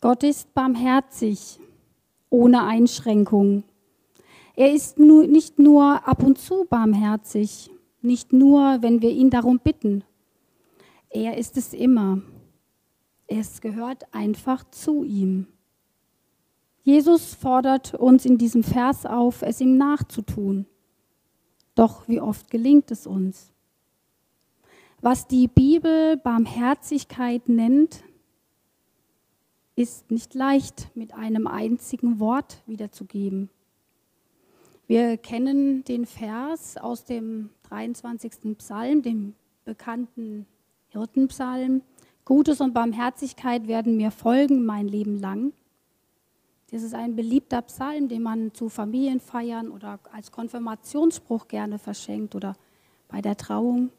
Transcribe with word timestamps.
Gott 0.00 0.22
ist 0.22 0.52
barmherzig, 0.52 1.58
ohne 2.28 2.64
Einschränkung. 2.64 3.64
Er 4.54 4.72
ist 4.72 4.98
nu 4.98 5.22
nicht 5.22 5.58
nur 5.58 6.06
ab 6.06 6.22
und 6.22 6.38
zu 6.38 6.66
barmherzig, 6.68 7.70
nicht 8.02 8.32
nur, 8.32 8.82
wenn 8.82 9.00
wir 9.00 9.10
ihn 9.10 9.30
darum 9.30 9.58
bitten. 9.58 10.04
Er 11.08 11.38
ist 11.38 11.56
es 11.56 11.72
immer. 11.72 12.20
Es 13.26 13.60
gehört 13.60 14.14
einfach 14.14 14.64
zu 14.70 15.02
ihm. 15.02 15.46
Jesus 16.82 17.34
fordert 17.34 17.94
uns 17.94 18.24
in 18.24 18.38
diesem 18.38 18.62
Vers 18.62 19.06
auf, 19.06 19.42
es 19.42 19.60
ihm 19.60 19.76
nachzutun. 19.76 20.66
Doch 21.74 22.06
wie 22.06 22.20
oft 22.20 22.50
gelingt 22.50 22.90
es 22.90 23.06
uns? 23.06 23.52
Was 25.00 25.26
die 25.26 25.48
Bibel 25.48 26.16
Barmherzigkeit 26.16 27.48
nennt, 27.48 28.04
ist 29.76 30.10
nicht 30.10 30.34
leicht 30.34 30.90
mit 30.94 31.12
einem 31.14 31.46
einzigen 31.46 32.18
Wort 32.18 32.62
wiederzugeben. 32.66 33.50
Wir 34.86 35.18
kennen 35.18 35.84
den 35.84 36.06
Vers 36.06 36.76
aus 36.76 37.04
dem 37.04 37.50
23. 37.64 38.56
Psalm, 38.56 39.02
dem 39.02 39.34
bekannten 39.64 40.46
Hirtenpsalm. 40.88 41.82
Gutes 42.24 42.60
und 42.60 42.72
Barmherzigkeit 42.72 43.68
werden 43.68 43.96
mir 43.96 44.10
folgen 44.10 44.64
mein 44.64 44.88
Leben 44.88 45.18
lang. 45.18 45.52
Das 46.70 46.82
ist 46.82 46.94
ein 46.94 47.14
beliebter 47.14 47.62
Psalm, 47.62 48.08
den 48.08 48.22
man 48.22 48.54
zu 48.54 48.68
Familienfeiern 48.68 49.70
oder 49.70 50.00
als 50.12 50.32
Konfirmationsspruch 50.32 51.48
gerne 51.48 51.78
verschenkt 51.78 52.34
oder 52.34 52.56
bei 53.08 53.20
der 53.20 53.36
Trauung. 53.36 53.90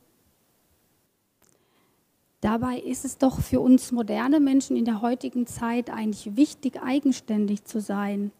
Dabei 2.48 2.78
ist 2.80 3.04
es 3.04 3.18
doch 3.18 3.42
für 3.42 3.60
uns 3.60 3.92
moderne 3.92 4.40
Menschen 4.40 4.78
in 4.78 4.86
der 4.86 5.02
heutigen 5.02 5.48
Zeit 5.48 5.90
eigentlich 5.90 6.38
wichtig, 6.38 6.82
eigenständig 6.82 7.66
zu 7.66 7.82
sein. 7.82 8.32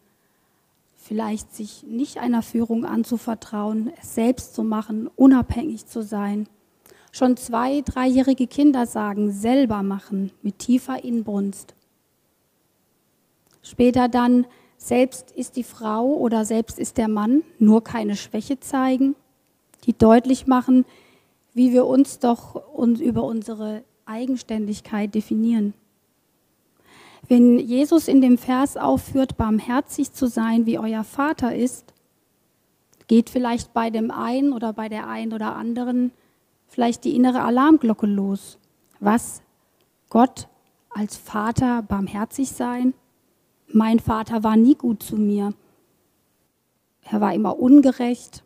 Vielleicht 0.96 1.54
sich 1.54 1.82
nicht 1.82 2.16
einer 2.16 2.40
Führung 2.40 2.86
anzuvertrauen, 2.86 3.92
es 4.00 4.14
selbst 4.14 4.54
zu 4.54 4.62
machen, 4.62 5.10
unabhängig 5.14 5.84
zu 5.84 6.02
sein. 6.02 6.48
Schon 7.12 7.36
zwei, 7.36 7.82
dreijährige 7.82 8.46
Kinder 8.46 8.86
sagen, 8.86 9.30
selber 9.30 9.82
machen, 9.82 10.32
mit 10.40 10.58
tiefer 10.58 11.04
Inbrunst. 11.04 11.74
Später 13.60 14.08
dann, 14.08 14.46
selbst 14.78 15.32
ist 15.32 15.56
die 15.56 15.64
Frau 15.64 16.14
oder 16.14 16.46
selbst 16.46 16.78
ist 16.78 16.96
der 16.96 17.08
Mann, 17.08 17.42
nur 17.58 17.84
keine 17.84 18.16
Schwäche 18.16 18.58
zeigen, 18.58 19.16
die 19.84 19.92
deutlich 19.92 20.46
machen, 20.46 20.86
wie 21.52 21.74
wir 21.74 21.84
uns 21.84 22.20
doch 22.20 22.62
über 22.78 23.24
unsere 23.24 23.82
Eigenständigkeit 24.08 25.14
definieren. 25.14 25.74
Wenn 27.28 27.58
Jesus 27.58 28.08
in 28.08 28.20
dem 28.20 28.38
Vers 28.38 28.76
aufführt, 28.76 29.36
barmherzig 29.36 30.12
zu 30.12 30.26
sein, 30.26 30.66
wie 30.66 30.78
euer 30.78 31.04
Vater 31.04 31.54
ist, 31.54 31.92
geht 33.06 33.30
vielleicht 33.30 33.74
bei 33.74 33.90
dem 33.90 34.10
einen 34.10 34.52
oder 34.52 34.72
bei 34.72 34.88
der 34.88 35.08
einen 35.08 35.32
oder 35.32 35.56
anderen 35.56 36.12
vielleicht 36.68 37.04
die 37.04 37.16
innere 37.16 37.42
Alarmglocke 37.42 38.06
los. 38.06 38.58
Was? 39.00 39.42
Gott 40.10 40.48
als 40.90 41.16
Vater 41.16 41.82
barmherzig 41.82 42.50
sein? 42.50 42.94
Mein 43.68 43.98
Vater 43.98 44.42
war 44.44 44.56
nie 44.56 44.74
gut 44.74 45.02
zu 45.02 45.16
mir. 45.16 45.52
Er 47.02 47.20
war 47.20 47.34
immer 47.34 47.58
ungerecht. 47.58 48.44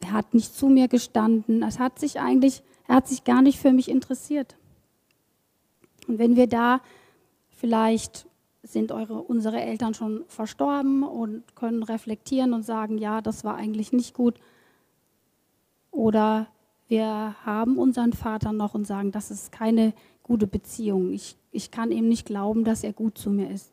Er 0.00 0.12
hat 0.12 0.34
nicht 0.34 0.54
zu 0.54 0.68
mir 0.68 0.88
gestanden. 0.88 1.62
Es 1.62 1.78
hat 1.78 1.98
sich 1.98 2.20
eigentlich, 2.20 2.62
er 2.86 2.96
hat 2.96 3.08
sich 3.08 3.24
gar 3.24 3.42
nicht 3.42 3.58
für 3.58 3.72
mich 3.72 3.88
interessiert. 3.90 4.56
Und 6.06 6.18
wenn 6.18 6.36
wir 6.36 6.46
da 6.46 6.80
vielleicht 7.50 8.26
sind 8.62 8.92
eure, 8.92 9.20
unsere 9.22 9.60
Eltern 9.60 9.94
schon 9.94 10.24
verstorben 10.28 11.02
und 11.02 11.54
können 11.54 11.82
reflektieren 11.82 12.52
und 12.52 12.62
sagen, 12.62 12.98
ja, 12.98 13.20
das 13.20 13.44
war 13.44 13.56
eigentlich 13.56 13.92
nicht 13.92 14.14
gut. 14.14 14.36
Oder 15.90 16.48
wir 16.88 17.36
haben 17.44 17.78
unseren 17.78 18.12
Vater 18.12 18.52
noch 18.52 18.74
und 18.74 18.86
sagen, 18.86 19.12
das 19.12 19.30
ist 19.30 19.52
keine 19.52 19.92
gute 20.22 20.46
Beziehung. 20.46 21.12
Ich, 21.12 21.36
ich 21.52 21.70
kann 21.70 21.92
ihm 21.92 22.08
nicht 22.08 22.26
glauben, 22.26 22.64
dass 22.64 22.84
er 22.84 22.92
gut 22.92 23.18
zu 23.18 23.30
mir 23.30 23.50
ist. 23.50 23.70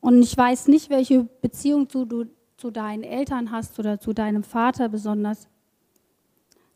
Und 0.00 0.20
ich 0.20 0.36
weiß 0.36 0.66
nicht, 0.68 0.90
welche 0.90 1.24
Beziehung 1.40 1.86
du, 1.88 2.04
du 2.04 2.24
zu 2.56 2.70
deinen 2.70 3.04
Eltern 3.04 3.50
hast 3.50 3.78
oder 3.78 4.00
zu 4.00 4.12
deinem 4.12 4.42
Vater 4.42 4.88
besonders. 4.88 5.48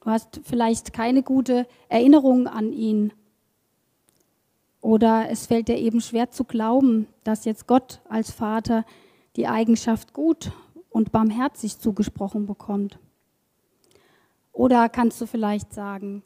Du 0.07 0.11
hast 0.13 0.41
vielleicht 0.45 0.95
keine 0.95 1.23
gute 1.23 1.67
Erinnerung 1.91 2.47
an 2.47 2.73
ihn. 2.73 3.13
Oder 4.81 5.29
es 5.29 5.47
fällt 5.47 5.69
dir 5.69 5.77
eben 5.77 6.01
schwer 6.01 6.31
zu 6.31 6.45
glauben, 6.45 7.09
dass 7.25 7.45
jetzt 7.45 7.67
Gott 7.67 8.01
als 8.09 8.31
Vater 8.31 8.87
die 9.35 9.49
Eigenschaft 9.49 10.15
gut 10.15 10.53
und 10.89 11.13
barmherzig 11.13 11.79
zugesprochen 11.79 12.47
bekommt. 12.47 12.99
Oder 14.53 14.89
kannst 14.89 15.21
du 15.21 15.27
vielleicht 15.27 15.75
sagen, 15.75 16.23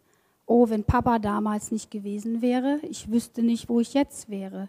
oh, 0.47 0.69
wenn 0.69 0.85
Papa 0.85 1.19
damals 1.19 1.73
nicht 1.73 1.91
gewesen 1.91 2.43
wäre, 2.43 2.79
ich 2.83 3.11
wüsste 3.11 3.43
nicht, 3.43 3.69
wo 3.69 3.81
ich 3.81 3.95
jetzt 3.95 4.29
wäre 4.29 4.69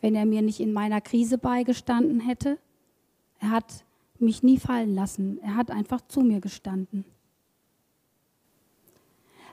wenn 0.00 0.14
er 0.14 0.26
mir 0.26 0.42
nicht 0.42 0.60
in 0.60 0.72
meiner 0.72 1.00
Krise 1.00 1.38
beigestanden 1.38 2.20
hätte. 2.20 2.58
Er 3.40 3.50
hat 3.50 3.84
mich 4.18 4.42
nie 4.42 4.58
fallen 4.58 4.94
lassen. 4.94 5.40
Er 5.42 5.56
hat 5.56 5.70
einfach 5.70 6.00
zu 6.06 6.20
mir 6.20 6.40
gestanden. 6.40 7.04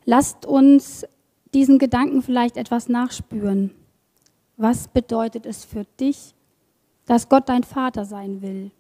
Lasst 0.05 0.45
uns 0.45 1.05
diesen 1.53 1.79
Gedanken 1.79 2.21
vielleicht 2.21 2.57
etwas 2.57 2.89
nachspüren. 2.89 3.71
Was 4.57 4.87
bedeutet 4.87 5.45
es 5.45 5.65
für 5.65 5.85
dich, 5.99 6.35
dass 7.05 7.29
Gott 7.29 7.49
dein 7.49 7.63
Vater 7.63 8.05
sein 8.05 8.41
will? 8.41 8.71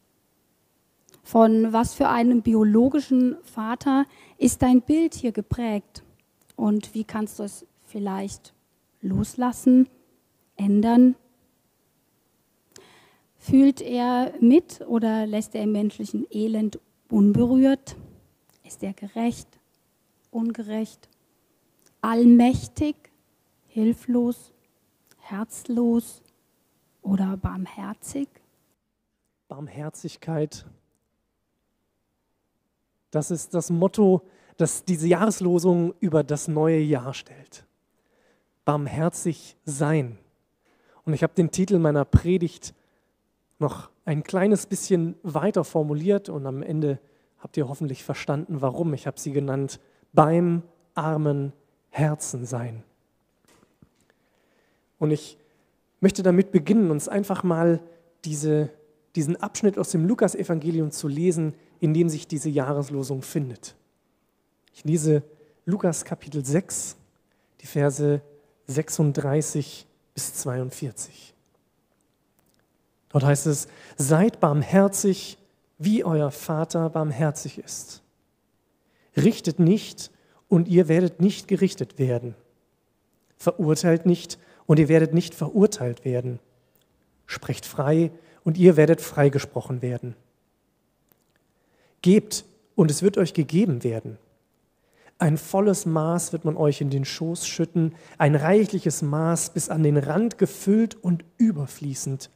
Von 1.23 1.71
was 1.71 1.93
für 1.93 2.09
einem 2.09 2.41
biologischen 2.41 3.37
Vater 3.43 4.05
ist 4.37 4.61
dein 4.61 4.81
Bild 4.81 5.13
hier 5.13 5.31
geprägt? 5.31 6.03
Und 6.55 6.93
wie 6.93 7.05
kannst 7.05 7.39
du 7.39 7.43
es 7.43 7.65
vielleicht 7.81 8.53
loslassen, 9.01 9.87
ändern? 10.57 11.15
Fühlt 13.37 13.81
er 13.81 14.33
mit 14.39 14.81
oder 14.87 15.25
lässt 15.25 15.55
er 15.55 15.63
im 15.63 15.71
menschlichen 15.71 16.27
Elend 16.29 16.79
unberührt? 17.09 17.95
Ist 18.65 18.83
er 18.83 18.93
gerecht, 18.93 19.47
ungerecht, 20.31 21.09
allmächtig, 22.03 22.95
hilflos, 23.67 24.53
herzlos 25.19 26.21
oder 27.01 27.37
barmherzig? 27.37 28.27
Barmherzigkeit. 29.47 30.65
Das 33.09 33.31
ist 33.31 33.53
das 33.53 33.69
Motto, 33.69 34.21
das 34.57 34.83
diese 34.83 35.07
Jahreslosung 35.07 35.93
über 36.01 36.23
das 36.23 36.47
neue 36.47 36.79
Jahr 36.79 37.13
stellt. 37.13 37.65
Barmherzig 38.65 39.55
sein. 39.63 40.17
Und 41.05 41.13
ich 41.13 41.23
habe 41.23 41.33
den 41.33 41.51
Titel 41.51 41.79
meiner 41.79 42.05
Predigt 42.05 42.73
noch 43.59 43.89
ein 44.03 44.23
kleines 44.23 44.65
bisschen 44.65 45.15
weiter 45.23 45.63
formuliert 45.63 46.27
und 46.27 46.45
am 46.47 46.63
Ende 46.63 46.99
habt 47.39 47.55
ihr 47.55 47.69
hoffentlich 47.69 48.03
verstanden, 48.03 48.61
warum. 48.61 48.93
Ich 48.93 49.07
habe 49.07 49.19
sie 49.19 49.31
genannt, 49.31 49.79
beim 50.11 50.63
armen 50.95 51.53
Herzen 51.93 52.45
sein. 52.45 52.83
Und 54.97 55.11
ich 55.11 55.37
möchte 55.99 56.23
damit 56.23 56.51
beginnen, 56.51 56.89
uns 56.89 57.07
einfach 57.07 57.43
mal 57.43 57.79
diese, 58.25 58.71
diesen 59.15 59.35
Abschnitt 59.35 59.77
aus 59.77 59.91
dem 59.91 60.07
Lukas-Evangelium 60.07 60.89
zu 60.89 61.07
lesen, 61.07 61.53
in 61.79 61.93
dem 61.93 62.09
sich 62.09 62.27
diese 62.27 62.49
Jahreslosung 62.49 63.21
findet. 63.21 63.75
Ich 64.73 64.83
lese 64.83 65.21
Lukas 65.65 66.03
Kapitel 66.03 66.43
6, 66.43 66.95
die 67.61 67.67
Verse 67.67 68.21
36 68.65 69.85
bis 70.15 70.33
42. 70.33 71.35
Dort 73.09 73.23
heißt 73.23 73.45
es, 73.45 73.67
seid 73.97 74.39
barmherzig, 74.39 75.37
wie 75.77 76.03
euer 76.03 76.31
Vater 76.31 76.89
barmherzig 76.89 77.59
ist. 77.59 78.01
Richtet 79.15 79.59
nicht 79.59 80.09
und 80.53 80.67
ihr 80.67 80.87
werdet 80.87 81.19
nicht 81.19 81.47
gerichtet 81.47 81.97
werden. 81.97 82.35
Verurteilt 83.37 84.05
nicht 84.05 84.37
und 84.65 84.79
ihr 84.79 84.87
werdet 84.87 85.13
nicht 85.13 85.35
verurteilt 85.35 86.05
werden. 86.05 86.39
Sprecht 87.25 87.65
frei 87.65 88.11
und 88.43 88.57
ihr 88.57 88.77
werdet 88.77 89.01
freigesprochen 89.01 89.81
werden. 89.81 90.15
Gebt 92.01 92.45
und 92.75 92.91
es 92.91 93.01
wird 93.01 93.17
euch 93.17 93.33
gegeben 93.33 93.83
werden. 93.83 94.17
Ein 95.17 95.37
volles 95.37 95.85
Maß 95.85 96.33
wird 96.33 96.45
man 96.45 96.57
euch 96.57 96.81
in 96.81 96.89
den 96.89 97.05
Schoß 97.05 97.47
schütten, 97.47 97.95
ein 98.17 98.35
reichliches 98.35 99.01
Maß 99.01 99.51
bis 99.51 99.69
an 99.69 99.83
den 99.83 99.97
Rand 99.97 100.37
gefüllt 100.37 100.95
und 101.01 101.23
überfließend 101.37 102.29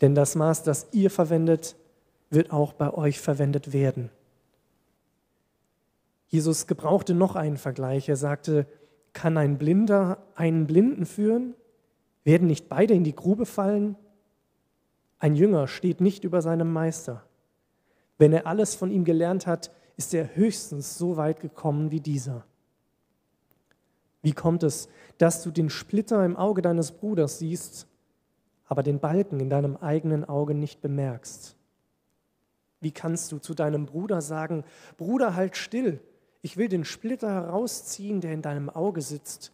denn 0.00 0.14
das 0.14 0.34
Maß, 0.34 0.62
das 0.62 0.88
ihr 0.92 1.10
verwendet, 1.10 1.76
wird 2.30 2.50
auch 2.50 2.72
bei 2.72 2.92
euch 2.92 3.20
verwendet 3.20 3.72
werden. 3.72 4.10
Jesus 6.28 6.66
gebrauchte 6.66 7.14
noch 7.14 7.36
einen 7.36 7.56
Vergleich. 7.56 8.08
Er 8.08 8.16
sagte, 8.16 8.66
kann 9.12 9.36
ein 9.38 9.58
Blinder 9.58 10.18
einen 10.34 10.66
Blinden 10.66 11.06
führen? 11.06 11.54
Werden 12.24 12.48
nicht 12.48 12.68
beide 12.68 12.94
in 12.94 13.04
die 13.04 13.14
Grube 13.14 13.46
fallen? 13.46 13.96
Ein 15.18 15.34
Jünger 15.34 15.68
steht 15.68 16.00
nicht 16.00 16.24
über 16.24 16.42
seinem 16.42 16.72
Meister. 16.72 17.24
Wenn 18.18 18.32
er 18.32 18.46
alles 18.46 18.74
von 18.74 18.90
ihm 18.90 19.04
gelernt 19.04 19.46
hat, 19.46 19.70
ist 19.96 20.12
er 20.12 20.36
höchstens 20.36 20.98
so 20.98 21.16
weit 21.16 21.40
gekommen 21.40 21.90
wie 21.90 22.00
dieser. 22.00 22.44
Wie 24.22 24.32
kommt 24.32 24.62
es, 24.62 24.88
dass 25.18 25.42
du 25.42 25.50
den 25.50 25.70
Splitter 25.70 26.24
im 26.24 26.36
Auge 26.36 26.60
deines 26.60 26.92
Bruders 26.92 27.38
siehst, 27.38 27.86
aber 28.66 28.82
den 28.82 28.98
Balken 28.98 29.40
in 29.40 29.48
deinem 29.48 29.76
eigenen 29.76 30.24
Auge 30.24 30.54
nicht 30.54 30.80
bemerkst? 30.80 31.56
Wie 32.80 32.90
kannst 32.90 33.32
du 33.32 33.38
zu 33.38 33.54
deinem 33.54 33.86
Bruder 33.86 34.20
sagen, 34.20 34.64
Bruder, 34.96 35.34
halt 35.34 35.56
still, 35.56 36.00
ich 36.46 36.56
will 36.56 36.68
den 36.68 36.84
Splitter 36.84 37.28
herausziehen, 37.28 38.20
der 38.20 38.32
in 38.32 38.40
deinem 38.40 38.70
Auge 38.70 39.02
sitzt, 39.02 39.50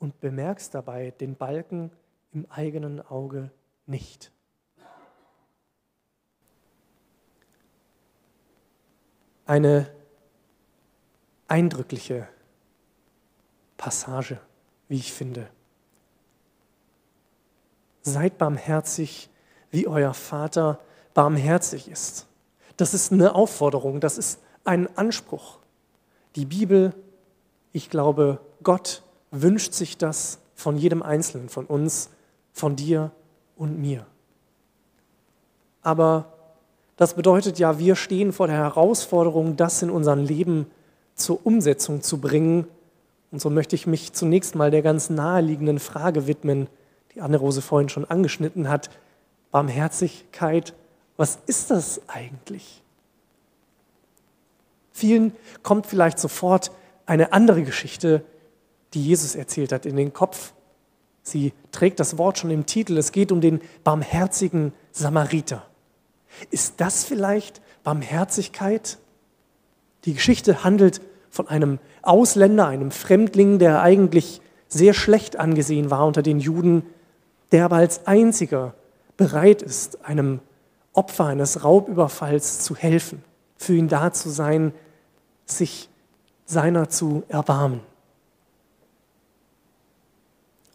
und 0.00 0.20
bemerkst 0.20 0.74
dabei 0.74 1.12
den 1.12 1.36
Balken 1.36 1.92
im 2.32 2.44
eigenen 2.50 3.00
Auge 3.00 3.52
nicht? 3.86 4.32
Eine 9.46 9.88
eindrückliche 11.46 12.26
Passage, 13.76 14.40
wie 14.88 14.96
ich 14.96 15.12
finde. 15.12 15.48
Seid 18.02 18.38
barmherzig, 18.38 19.30
wie 19.70 19.86
euer 19.86 20.14
Vater 20.14 20.80
barmherzig 21.14 21.88
ist. 21.88 22.26
Das 22.76 22.92
ist 22.92 23.12
eine 23.12 23.36
Aufforderung, 23.36 24.00
das 24.00 24.18
ist 24.18 24.40
ein 24.64 24.88
Anspruch. 24.96 25.60
Die 26.36 26.44
Bibel, 26.44 26.94
ich 27.72 27.90
glaube, 27.90 28.40
Gott 28.62 29.02
wünscht 29.30 29.72
sich 29.72 29.98
das 29.98 30.38
von 30.54 30.76
jedem 30.76 31.02
Einzelnen 31.02 31.48
von 31.48 31.66
uns, 31.66 32.10
von 32.52 32.76
dir 32.76 33.10
und 33.56 33.78
mir. 33.80 34.06
Aber 35.82 36.32
das 36.96 37.14
bedeutet 37.14 37.58
ja, 37.58 37.78
wir 37.78 37.94
stehen 37.94 38.32
vor 38.32 38.46
der 38.46 38.56
Herausforderung, 38.56 39.56
das 39.56 39.82
in 39.82 39.90
unserem 39.90 40.24
Leben 40.24 40.66
zur 41.14 41.44
Umsetzung 41.46 42.02
zu 42.02 42.20
bringen. 42.20 42.66
Und 43.30 43.40
so 43.40 43.50
möchte 43.50 43.76
ich 43.76 43.86
mich 43.86 44.12
zunächst 44.12 44.54
mal 44.54 44.70
der 44.70 44.82
ganz 44.82 45.10
naheliegenden 45.10 45.78
Frage 45.78 46.26
widmen, 46.26 46.66
die 47.14 47.20
Anne-Rose 47.20 47.62
vorhin 47.62 47.88
schon 47.88 48.04
angeschnitten 48.04 48.68
hat. 48.68 48.90
Barmherzigkeit 49.50 50.74
was 51.18 51.36
ist 51.46 51.72
das 51.72 52.00
eigentlich? 52.06 52.80
Vielen 54.98 55.32
kommt 55.62 55.86
vielleicht 55.86 56.18
sofort 56.18 56.72
eine 57.06 57.32
andere 57.32 57.62
Geschichte, 57.62 58.24
die 58.94 59.04
Jesus 59.04 59.36
erzählt 59.36 59.70
hat, 59.70 59.86
in 59.86 59.94
den 59.94 60.12
Kopf. 60.12 60.54
Sie 61.22 61.52
trägt 61.70 62.00
das 62.00 62.18
Wort 62.18 62.38
schon 62.38 62.50
im 62.50 62.66
Titel. 62.66 62.96
Es 62.98 63.12
geht 63.12 63.30
um 63.30 63.40
den 63.40 63.60
barmherzigen 63.84 64.72
Samariter. 64.90 65.64
Ist 66.50 66.80
das 66.80 67.04
vielleicht 67.04 67.62
Barmherzigkeit? 67.84 68.98
Die 70.04 70.14
Geschichte 70.14 70.64
handelt 70.64 71.00
von 71.30 71.46
einem 71.46 71.78
Ausländer, 72.02 72.66
einem 72.66 72.90
Fremdling, 72.90 73.60
der 73.60 73.82
eigentlich 73.82 74.40
sehr 74.66 74.94
schlecht 74.94 75.36
angesehen 75.36 75.92
war 75.92 76.06
unter 76.08 76.22
den 76.22 76.40
Juden, 76.40 76.82
der 77.52 77.66
aber 77.66 77.76
als 77.76 78.08
einziger 78.08 78.74
bereit 79.16 79.62
ist, 79.62 80.04
einem 80.04 80.40
Opfer 80.92 81.26
eines 81.26 81.62
Raubüberfalls 81.62 82.64
zu 82.64 82.74
helfen, 82.74 83.22
für 83.56 83.74
ihn 83.74 83.86
da 83.86 84.12
zu 84.12 84.28
sein, 84.28 84.72
sich 85.50 85.88
seiner 86.46 86.88
zu 86.88 87.24
erbarmen. 87.28 87.80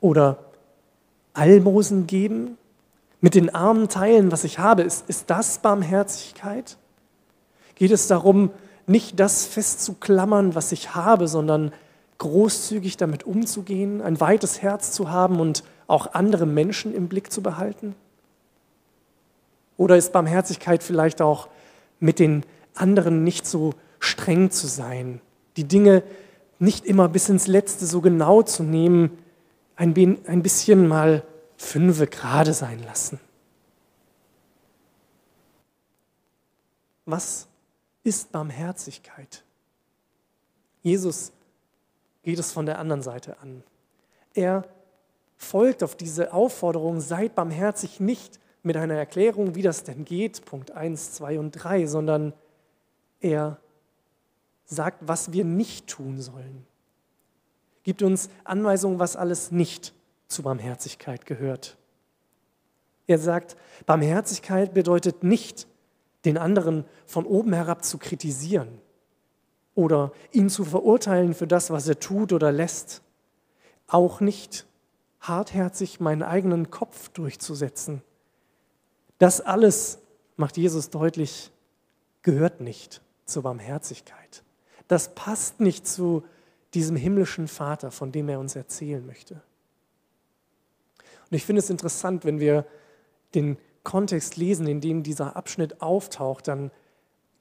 Oder 0.01 0.39
Almosen 1.33 2.07
geben, 2.07 2.57
mit 3.21 3.35
den 3.35 3.53
Armen 3.55 3.87
teilen, 3.87 4.31
was 4.31 4.43
ich 4.43 4.59
habe. 4.59 4.81
Ist, 4.81 5.09
ist 5.09 5.29
das 5.29 5.59
Barmherzigkeit? 5.59 6.77
Geht 7.75 7.91
es 7.91 8.07
darum, 8.07 8.51
nicht 8.85 9.19
das 9.19 9.45
festzuklammern, 9.45 10.55
was 10.55 10.71
ich 10.73 10.93
habe, 10.93 11.27
sondern 11.27 11.71
großzügig 12.17 12.97
damit 12.97 13.23
umzugehen, 13.23 14.01
ein 14.01 14.19
weites 14.19 14.61
Herz 14.61 14.91
zu 14.91 15.09
haben 15.09 15.39
und 15.39 15.63
auch 15.87 16.13
andere 16.13 16.45
Menschen 16.45 16.93
im 16.93 17.07
Blick 17.07 17.31
zu 17.31 17.41
behalten? 17.41 17.95
Oder 19.77 19.97
ist 19.97 20.11
Barmherzigkeit 20.11 20.83
vielleicht 20.83 21.21
auch 21.21 21.47
mit 21.99 22.19
den 22.19 22.45
anderen 22.75 23.23
nicht 23.23 23.47
so 23.47 23.73
streng 24.03 24.51
zu 24.51 24.67
sein, 24.67 25.21
die 25.57 25.63
Dinge 25.63 26.03
nicht 26.59 26.85
immer 26.85 27.09
bis 27.09 27.29
ins 27.29 27.47
Letzte 27.47 27.85
so 27.85 28.01
genau 28.01 28.41
zu 28.41 28.63
nehmen, 28.63 29.17
ein 29.75 29.93
bisschen 30.43 30.87
mal 30.87 31.23
fünfe 31.57 32.07
gerade 32.07 32.53
sein 32.53 32.83
lassen? 32.83 33.19
Was 37.05 37.47
ist 38.03 38.31
Barmherzigkeit? 38.31 39.43
Jesus 40.81 41.31
geht 42.23 42.39
es 42.39 42.51
von 42.51 42.65
der 42.65 42.79
anderen 42.79 43.01
Seite 43.01 43.39
an. 43.39 43.63
Er 44.33 44.65
folgt 45.37 45.83
auf 45.83 45.95
diese 45.95 46.33
Aufforderung, 46.33 47.01
seid 47.01 47.35
barmherzig 47.35 47.99
nicht 47.99 48.39
mit 48.63 48.77
einer 48.77 48.95
Erklärung, 48.95 49.55
wie 49.55 49.61
das 49.61 49.83
denn 49.83 50.05
geht, 50.05 50.45
Punkt 50.45 50.71
1, 50.71 51.13
2 51.13 51.39
und 51.39 51.51
3, 51.51 51.85
sondern 51.85 52.33
er 53.19 53.59
sagt, 54.65 55.07
was 55.07 55.31
wir 55.31 55.45
nicht 55.45 55.87
tun 55.87 56.19
sollen. 56.19 56.65
Gibt 57.83 58.01
uns 58.01 58.29
Anweisungen, 58.43 58.99
was 58.99 59.15
alles 59.15 59.51
nicht 59.51 59.93
zu 60.27 60.43
Barmherzigkeit 60.43 61.25
gehört. 61.25 61.77
Er 63.07 63.19
sagt, 63.19 63.57
Barmherzigkeit 63.85 64.73
bedeutet 64.73 65.23
nicht, 65.23 65.67
den 66.25 66.37
anderen 66.37 66.85
von 67.05 67.25
oben 67.25 67.51
herab 67.51 67.83
zu 67.83 67.97
kritisieren 67.97 68.79
oder 69.75 70.13
ihn 70.31 70.49
zu 70.49 70.63
verurteilen 70.63 71.33
für 71.33 71.47
das, 71.47 71.69
was 71.69 71.87
er 71.87 71.99
tut 71.99 72.31
oder 72.31 72.51
lässt. 72.51 73.01
Auch 73.87 74.21
nicht 74.21 74.65
hartherzig 75.19 75.99
meinen 75.99 76.23
eigenen 76.23 76.69
Kopf 76.69 77.09
durchzusetzen 77.09 78.01
das 79.23 79.39
alles, 79.39 79.99
macht 80.35 80.57
Jesus 80.57 80.89
deutlich, 80.89 81.49
gehört 82.23 82.59
nicht 82.59 83.01
zur 83.23 83.43
Barmherzigkeit. 83.43 84.43
Das 84.93 85.15
passt 85.15 85.59
nicht 85.59 85.87
zu 85.87 86.21
diesem 86.75 86.95
himmlischen 86.95 87.47
Vater, 87.47 87.89
von 87.89 88.11
dem 88.11 88.29
er 88.29 88.39
uns 88.39 88.55
erzählen 88.55 89.03
möchte. 89.03 89.41
Und 91.31 91.35
ich 91.35 91.47
finde 91.47 91.61
es 91.61 91.71
interessant, 91.71 92.25
wenn 92.25 92.39
wir 92.39 92.67
den 93.33 93.57
Kontext 93.81 94.37
lesen, 94.37 94.67
in 94.67 94.81
dem 94.81 95.01
dieser 95.01 95.35
Abschnitt 95.35 95.81
auftaucht, 95.81 96.47
dann 96.47 96.69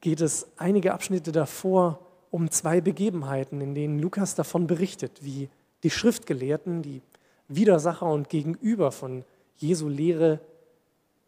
geht 0.01 0.23
es 0.23 0.47
einige 0.57 0.95
Abschnitte 0.95 1.31
davor 1.31 1.99
um 2.31 2.51
zwei 2.51 2.81
Begebenheiten, 2.81 3.61
in 3.61 3.75
denen 3.75 3.99
Lukas 3.99 4.35
davon 4.35 4.67
berichtet, 4.67 5.23
wie 5.23 5.51
die 5.83 5.91
Schriftgelehrten, 5.91 6.81
die 6.81 7.03
Widersacher 7.49 8.07
und 8.07 8.31
Gegenüber 8.31 8.93
von 8.93 9.27
Jesu 9.57 9.91
Lehre 9.91 10.41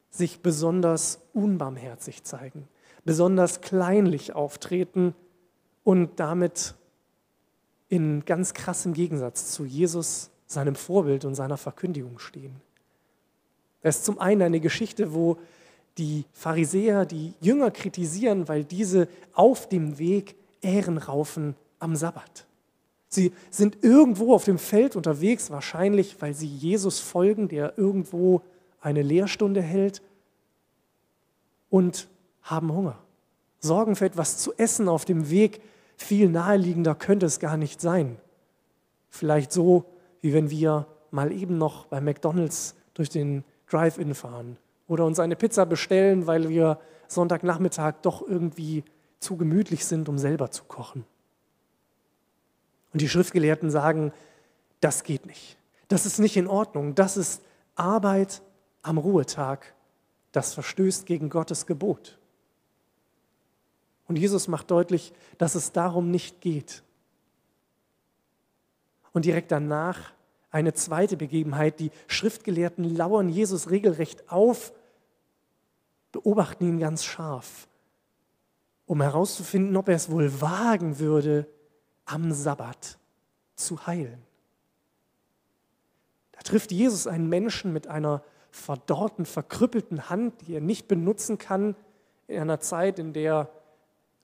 sich 0.08 0.40
besonders 0.40 1.20
unbarmherzig 1.34 2.24
zeigen, 2.24 2.66
besonders 3.04 3.60
kleinlich 3.60 4.34
auftreten 4.34 5.14
und 5.84 6.18
damit 6.18 6.74
in 7.88 8.24
ganz 8.24 8.54
krassem 8.54 8.94
Gegensatz 8.94 9.52
zu 9.52 9.64
Jesus, 9.64 10.30
seinem 10.46 10.74
Vorbild 10.74 11.24
und 11.24 11.34
seiner 11.34 11.56
Verkündigung 11.56 12.18
stehen. 12.18 12.60
Das 13.82 13.98
ist 13.98 14.04
zum 14.04 14.18
einen 14.18 14.42
eine 14.42 14.60
Geschichte, 14.60 15.14
wo 15.14 15.38
die 15.98 16.24
Pharisäer 16.32 17.06
die 17.06 17.34
Jünger 17.40 17.70
kritisieren, 17.70 18.48
weil 18.48 18.64
diese 18.64 19.08
auf 19.32 19.68
dem 19.68 19.98
Weg 19.98 20.34
Ähren 20.60 20.98
raufen 20.98 21.54
am 21.78 21.94
Sabbat. 21.94 22.46
Sie 23.08 23.32
sind 23.50 23.84
irgendwo 23.84 24.34
auf 24.34 24.44
dem 24.44 24.58
Feld 24.58 24.96
unterwegs, 24.96 25.50
wahrscheinlich 25.50 26.16
weil 26.20 26.34
sie 26.34 26.48
Jesus 26.48 26.98
folgen, 26.98 27.48
der 27.48 27.78
irgendwo 27.78 28.42
eine 28.80 29.02
Lehrstunde 29.02 29.62
hält 29.62 30.02
und 31.70 32.08
haben 32.42 32.72
Hunger. 32.72 32.98
Sorgen 33.60 33.96
für 33.96 34.06
etwas 34.06 34.38
zu 34.38 34.52
essen 34.54 34.88
auf 34.88 35.04
dem 35.04 35.30
Weg, 35.30 35.60
viel 35.96 36.28
naheliegender 36.28 36.94
könnte 36.94 37.26
es 37.26 37.38
gar 37.38 37.56
nicht 37.56 37.80
sein. 37.80 38.16
Vielleicht 39.10 39.52
so, 39.52 39.84
wie 40.20 40.32
wenn 40.32 40.50
wir 40.50 40.86
mal 41.10 41.32
eben 41.32 41.58
noch 41.58 41.86
bei 41.86 42.00
McDonald's 42.00 42.74
durch 42.94 43.08
den 43.08 43.44
Drive-In 43.70 44.14
fahren 44.14 44.56
oder 44.88 45.04
uns 45.04 45.18
eine 45.18 45.36
Pizza 45.36 45.66
bestellen, 45.66 46.26
weil 46.26 46.48
wir 46.48 46.78
Sonntagnachmittag 47.08 47.94
doch 48.02 48.26
irgendwie 48.26 48.84
zu 49.20 49.36
gemütlich 49.36 49.84
sind, 49.84 50.08
um 50.08 50.18
selber 50.18 50.50
zu 50.50 50.64
kochen. 50.64 51.04
Und 52.92 53.00
die 53.00 53.08
Schriftgelehrten 53.08 53.70
sagen, 53.70 54.12
das 54.80 55.02
geht 55.02 55.26
nicht. 55.26 55.56
Das 55.88 56.06
ist 56.06 56.18
nicht 56.18 56.36
in 56.36 56.46
Ordnung. 56.46 56.94
Das 56.94 57.16
ist 57.16 57.42
Arbeit 57.74 58.42
am 58.82 58.98
Ruhetag. 58.98 59.74
Das 60.32 60.54
verstößt 60.54 61.06
gegen 61.06 61.30
Gottes 61.30 61.66
Gebot. 61.66 62.18
Und 64.06 64.16
Jesus 64.16 64.48
macht 64.48 64.70
deutlich, 64.70 65.12
dass 65.38 65.54
es 65.54 65.72
darum 65.72 66.10
nicht 66.10 66.40
geht. 66.40 66.82
Und 69.12 69.24
direkt 69.24 69.50
danach 69.52 70.12
eine 70.50 70.72
zweite 70.72 71.16
Begebenheit. 71.16 71.80
Die 71.80 71.90
Schriftgelehrten 72.06 72.84
lauern 72.84 73.28
Jesus 73.28 73.70
regelrecht 73.70 74.30
auf, 74.30 74.72
beobachten 76.12 76.64
ihn 76.64 76.78
ganz 76.78 77.04
scharf, 77.04 77.66
um 78.86 79.00
herauszufinden, 79.02 79.76
ob 79.76 79.88
er 79.88 79.96
es 79.96 80.10
wohl 80.10 80.40
wagen 80.40 81.00
würde, 81.00 81.48
am 82.04 82.32
Sabbat 82.32 82.98
zu 83.56 83.86
heilen. 83.86 84.22
Da 86.32 86.40
trifft 86.42 86.70
Jesus 86.70 87.06
einen 87.06 87.28
Menschen 87.28 87.72
mit 87.72 87.86
einer 87.88 88.22
verdorrten, 88.50 89.26
verkrüppelten 89.26 90.08
Hand, 90.08 90.46
die 90.46 90.54
er 90.54 90.60
nicht 90.60 90.86
benutzen 90.86 91.38
kann, 91.38 91.74
in 92.28 92.40
einer 92.40 92.60
Zeit, 92.60 93.00
in 93.00 93.12
der 93.12 93.50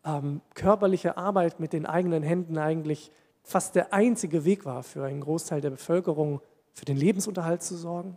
ähm, 0.04 0.40
körperliche 0.54 1.16
Arbeit 1.16 1.60
mit 1.60 1.72
den 1.72 1.86
eigenen 1.86 2.22
Händen 2.22 2.58
eigentlich 2.58 3.10
fast 3.42 3.74
der 3.74 3.92
einzige 3.92 4.44
Weg 4.44 4.64
war 4.64 4.82
für 4.82 5.04
einen 5.04 5.20
Großteil 5.20 5.60
der 5.60 5.70
Bevölkerung, 5.70 6.40
für 6.72 6.84
den 6.84 6.96
Lebensunterhalt 6.96 7.62
zu 7.62 7.76
sorgen. 7.76 8.16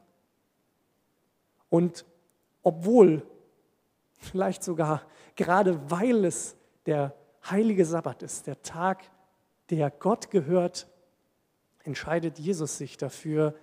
Und 1.70 2.06
obwohl, 2.62 3.26
vielleicht 4.18 4.64
sogar 4.64 5.02
gerade 5.36 5.90
weil 5.90 6.26
es 6.26 6.56
der 6.86 7.16
heilige 7.50 7.86
Sabbat 7.86 8.24
ist, 8.24 8.48
der 8.48 8.62
Tag, 8.62 9.04
der 9.70 9.90
Gott 9.90 10.30
gehört, 10.30 10.88
entscheidet 11.84 12.40
Jesus 12.40 12.78
sich 12.78 12.98
dafür, 12.98 13.56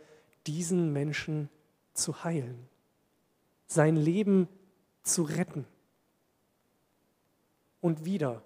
diesen 0.47 0.93
Menschen 0.93 1.49
zu 1.93 2.25
heilen, 2.25 2.69
sein 3.67 3.97
Leben 3.97 4.49
zu 5.03 5.23
retten. 5.23 5.67
Und 7.81 8.05
wieder 8.05 8.43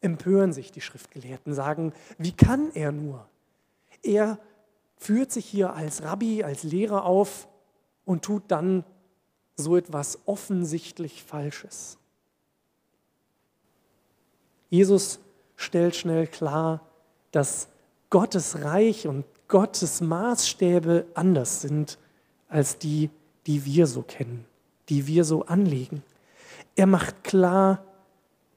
empören 0.00 0.52
sich 0.52 0.70
die 0.70 0.80
Schriftgelehrten, 0.80 1.54
sagen, 1.54 1.92
wie 2.18 2.32
kann 2.32 2.70
er 2.74 2.92
nur? 2.92 3.28
Er 4.02 4.38
führt 4.96 5.32
sich 5.32 5.46
hier 5.46 5.74
als 5.74 6.02
Rabbi, 6.02 6.44
als 6.44 6.62
Lehrer 6.62 7.04
auf 7.04 7.48
und 8.04 8.24
tut 8.24 8.44
dann 8.48 8.84
so 9.56 9.76
etwas 9.76 10.20
offensichtlich 10.26 11.22
Falsches. 11.22 11.98
Jesus 14.70 15.18
stellt 15.56 15.96
schnell 15.96 16.26
klar, 16.26 16.80
dass 17.32 17.68
Gottes 18.10 18.62
Reich 18.62 19.06
und 19.06 19.24
Gottes 19.48 20.00
Maßstäbe 20.00 21.06
anders 21.14 21.60
sind 21.62 21.98
als 22.48 22.78
die, 22.78 23.10
die 23.46 23.64
wir 23.64 23.86
so 23.86 24.02
kennen, 24.02 24.44
die 24.88 25.06
wir 25.06 25.24
so 25.24 25.44
anlegen. 25.46 26.02
Er 26.76 26.86
macht 26.86 27.24
klar, 27.24 27.84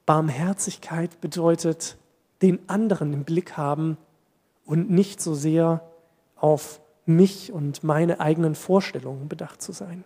Barmherzigkeit 0.06 1.20
bedeutet, 1.20 1.96
den 2.42 2.68
anderen 2.68 3.12
im 3.12 3.24
Blick 3.24 3.56
haben 3.56 3.96
und 4.64 4.90
nicht 4.90 5.20
so 5.20 5.34
sehr 5.34 5.88
auf 6.36 6.80
mich 7.06 7.52
und 7.52 7.84
meine 7.84 8.20
eigenen 8.20 8.54
Vorstellungen 8.54 9.28
bedacht 9.28 9.62
zu 9.62 9.72
sein. 9.72 10.04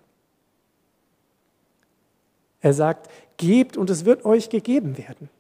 Er 2.61 2.73
sagt, 2.73 3.11
gebt 3.37 3.77
und 3.77 3.91
es 3.91 4.05
wird 4.05 4.25
euch 4.25 4.51
gegeben 4.51 4.99
werden. 4.99 5.31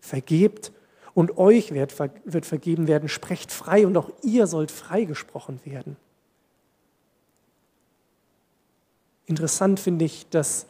Vergebt 0.00 0.72
und 1.14 1.38
euch 1.38 1.72
wird, 1.72 1.98
wird 1.98 2.46
vergeben 2.46 2.88
werden. 2.88 3.08
Sprecht 3.08 3.50
frei 3.50 3.86
und 3.86 3.96
auch 3.96 4.10
ihr 4.22 4.46
sollt 4.46 4.70
freigesprochen 4.70 5.60
werden. 5.64 5.96
Interessant 9.24 9.80
finde 9.80 10.04
ich, 10.04 10.28
dass 10.28 10.66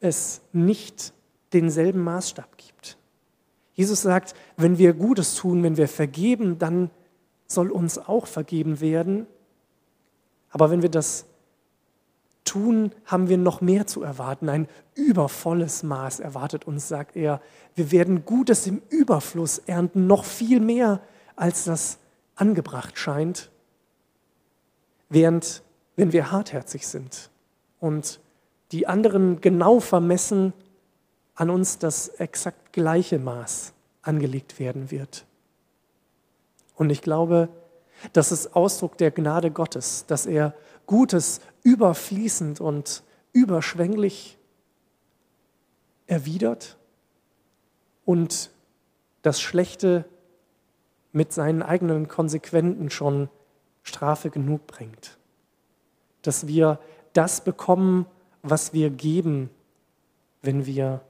es 0.00 0.40
nicht 0.52 1.12
denselben 1.52 2.02
Maßstab 2.02 2.56
gibt. 2.58 2.98
Jesus 3.74 4.02
sagt, 4.02 4.34
wenn 4.56 4.78
wir 4.78 4.94
Gutes 4.94 5.34
tun, 5.34 5.62
wenn 5.62 5.76
wir 5.76 5.88
vergeben, 5.88 6.58
dann 6.58 6.90
soll 7.46 7.70
uns 7.70 7.98
auch 7.98 8.26
vergeben 8.26 8.80
werden. 8.80 9.26
Aber 10.50 10.70
wenn 10.70 10.82
wir 10.82 10.88
das 10.88 11.26
tun, 12.44 12.92
haben 13.04 13.28
wir 13.28 13.36
noch 13.36 13.60
mehr 13.60 13.86
zu 13.86 14.02
erwarten. 14.02 14.48
Ein 14.48 14.68
übervolles 14.94 15.82
Maß 15.82 16.20
erwartet 16.20 16.66
uns, 16.66 16.88
sagt 16.88 17.16
er. 17.16 17.42
Wir 17.74 17.92
werden 17.92 18.24
Gutes 18.24 18.66
im 18.66 18.80
Überfluss 18.88 19.58
ernten, 19.58 20.06
noch 20.06 20.24
viel 20.24 20.60
mehr, 20.60 21.00
als 21.34 21.64
das 21.64 21.98
angebracht 22.34 22.98
scheint. 22.98 23.50
Während, 25.08 25.62
wenn 25.96 26.12
wir 26.12 26.30
hartherzig 26.32 26.86
sind 26.86 27.30
und 27.78 28.20
die 28.72 28.86
anderen 28.86 29.40
genau 29.40 29.80
vermessen, 29.80 30.52
an 31.36 31.50
uns 31.50 31.78
das 31.78 32.08
exakt 32.08 32.72
gleiche 32.72 33.18
Maß 33.18 33.72
angelegt 34.02 34.58
werden 34.58 34.90
wird. 34.90 35.26
Und 36.74 36.90
ich 36.90 37.02
glaube, 37.02 37.48
das 38.12 38.32
ist 38.32 38.56
Ausdruck 38.56 38.98
der 38.98 39.10
Gnade 39.10 39.50
Gottes, 39.50 40.04
dass 40.06 40.26
er 40.26 40.54
Gutes 40.86 41.40
überfließend 41.62 42.60
und 42.60 43.02
überschwänglich 43.32 44.38
erwidert 46.06 46.76
und 48.04 48.50
das 49.22 49.40
Schlechte 49.40 50.04
mit 51.12 51.32
seinen 51.32 51.62
eigenen 51.62 52.08
Konsequenten 52.08 52.90
schon 52.90 53.28
Strafe 53.82 54.30
genug 54.30 54.66
bringt. 54.66 55.18
Dass 56.22 56.46
wir 56.46 56.78
das 57.12 57.42
bekommen, 57.42 58.06
was 58.42 58.72
wir 58.72 58.90
geben, 58.90 59.50
wenn 60.42 60.66
wir 60.66 61.00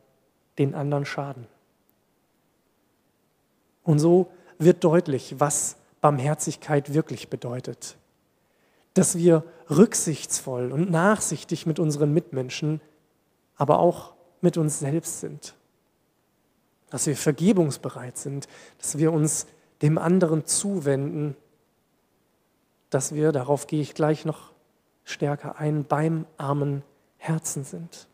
den 0.58 0.74
anderen 0.74 1.04
schaden. 1.04 1.46
Und 3.82 3.98
so 3.98 4.30
wird 4.58 4.82
deutlich, 4.82 5.36
was 5.38 5.76
Barmherzigkeit 6.00 6.94
wirklich 6.94 7.28
bedeutet. 7.28 7.96
Dass 8.94 9.16
wir 9.16 9.44
rücksichtsvoll 9.70 10.72
und 10.72 10.90
nachsichtig 10.90 11.66
mit 11.66 11.78
unseren 11.78 12.12
Mitmenschen, 12.12 12.80
aber 13.56 13.78
auch 13.78 14.14
mit 14.40 14.56
uns 14.56 14.78
selbst 14.78 15.20
sind. 15.20 15.54
Dass 16.90 17.06
wir 17.06 17.16
vergebungsbereit 17.16 18.16
sind, 18.16 18.48
dass 18.78 18.98
wir 18.98 19.12
uns 19.12 19.46
dem 19.82 19.98
anderen 19.98 20.46
zuwenden, 20.46 21.36
dass 22.90 23.14
wir, 23.14 23.32
darauf 23.32 23.66
gehe 23.66 23.82
ich 23.82 23.94
gleich 23.94 24.24
noch 24.24 24.52
stärker 25.04 25.58
ein, 25.58 25.84
beim 25.84 26.26
armen 26.38 26.82
Herzen 27.18 27.64
sind. 27.64 28.08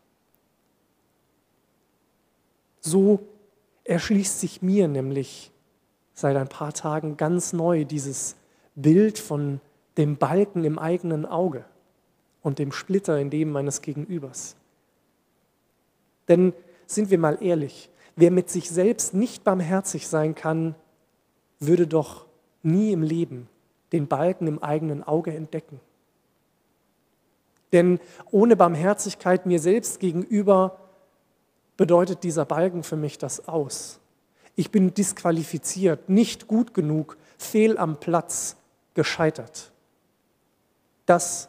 So 2.82 3.20
erschließt 3.84 4.40
sich 4.40 4.60
mir 4.60 4.88
nämlich 4.88 5.50
seit 6.12 6.36
ein 6.36 6.48
paar 6.48 6.74
Tagen 6.74 7.16
ganz 7.16 7.52
neu 7.52 7.84
dieses 7.84 8.36
Bild 8.74 9.18
von 9.18 9.60
dem 9.96 10.16
Balken 10.16 10.64
im 10.64 10.78
eigenen 10.78 11.24
Auge 11.24 11.64
und 12.42 12.58
dem 12.58 12.72
Splitter 12.72 13.18
in 13.18 13.30
dem 13.30 13.50
meines 13.50 13.82
Gegenübers. 13.82 14.56
Denn 16.28 16.52
sind 16.86 17.10
wir 17.10 17.18
mal 17.18 17.38
ehrlich, 17.40 17.88
wer 18.16 18.30
mit 18.30 18.50
sich 18.50 18.68
selbst 18.68 19.14
nicht 19.14 19.44
barmherzig 19.44 20.08
sein 20.08 20.34
kann, 20.34 20.74
würde 21.60 21.86
doch 21.86 22.26
nie 22.62 22.92
im 22.92 23.02
Leben 23.02 23.48
den 23.92 24.08
Balken 24.08 24.46
im 24.46 24.62
eigenen 24.62 25.02
Auge 25.04 25.34
entdecken. 25.34 25.80
Denn 27.72 28.00
ohne 28.30 28.56
Barmherzigkeit 28.56 29.46
mir 29.46 29.58
selbst 29.58 30.00
gegenüber 30.00 30.78
bedeutet 31.82 32.22
dieser 32.22 32.44
Balken 32.44 32.84
für 32.84 32.94
mich 32.94 33.18
das 33.18 33.48
aus. 33.48 33.98
Ich 34.54 34.70
bin 34.70 34.94
disqualifiziert, 34.94 36.08
nicht 36.08 36.46
gut 36.46 36.74
genug, 36.74 37.16
fehl 37.38 37.76
am 37.76 37.98
Platz, 37.98 38.54
gescheitert. 38.94 39.72
Das 41.06 41.48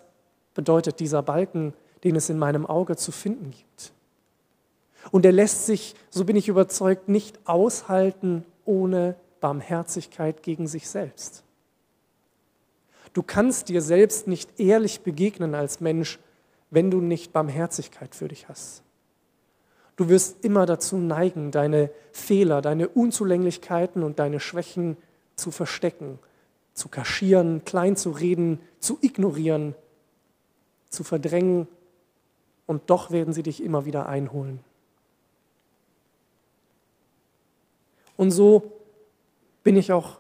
bedeutet 0.56 1.00
dieser 1.00 1.22
Balken, 1.22 1.76
den 2.04 2.16
es 2.16 2.32
in 2.32 2.40
meinem 2.40 2.66
Auge 2.66 2.96
zu 2.96 3.12
finden 3.12 3.52
gibt. 3.52 3.94
Und 5.12 5.24
er 5.24 5.34
lässt 5.34 5.68
sich, 5.68 5.94
so 6.10 6.26
bin 6.26 6.36
ich 6.36 6.48
überzeugt, 6.48 7.10
nicht 7.10 7.38
aushalten 7.48 8.44
ohne 8.66 9.16
Barmherzigkeit 9.40 10.42
gegen 10.42 10.66
sich 10.66 10.90
selbst. 10.90 11.44
Du 13.14 13.22
kannst 13.22 13.70
dir 13.70 13.84
selbst 13.84 14.28
nicht 14.28 14.60
ehrlich 14.60 15.02
begegnen 15.02 15.54
als 15.54 15.80
Mensch, 15.80 16.18
wenn 16.72 16.90
du 16.90 17.02
nicht 17.02 17.34
Barmherzigkeit 17.34 18.16
für 18.16 18.30
dich 18.30 18.50
hast. 18.50 18.82
Du 19.96 20.10
wirst 20.10 20.44
immer 20.44 20.66
dazu 20.66 20.98
neigen, 20.98 21.52
deine 21.52 21.90
Fehler, 22.12 22.62
deine 22.62 22.90
Unzulänglichkeiten 22.90 24.04
und 24.04 24.20
deine 24.20 24.40
Schwächen 24.40 24.98
zu 25.36 25.52
verstecken, 25.52 26.20
zu 26.74 26.90
kaschieren, 26.90 27.64
klein 27.66 27.96
zu 27.96 28.12
reden, 28.12 28.60
zu 28.80 28.98
ignorieren, 29.02 29.76
zu 30.90 31.04
verdrängen 31.04 31.68
und 32.66 32.90
doch 32.90 33.12
werden 33.12 33.34
sie 33.34 33.44
dich 33.44 33.64
immer 33.64 33.86
wieder 33.86 34.08
einholen. 34.08 34.60
Und 38.18 38.32
so 38.32 38.72
bin 39.64 39.76
ich 39.76 39.92
auch 39.92 40.20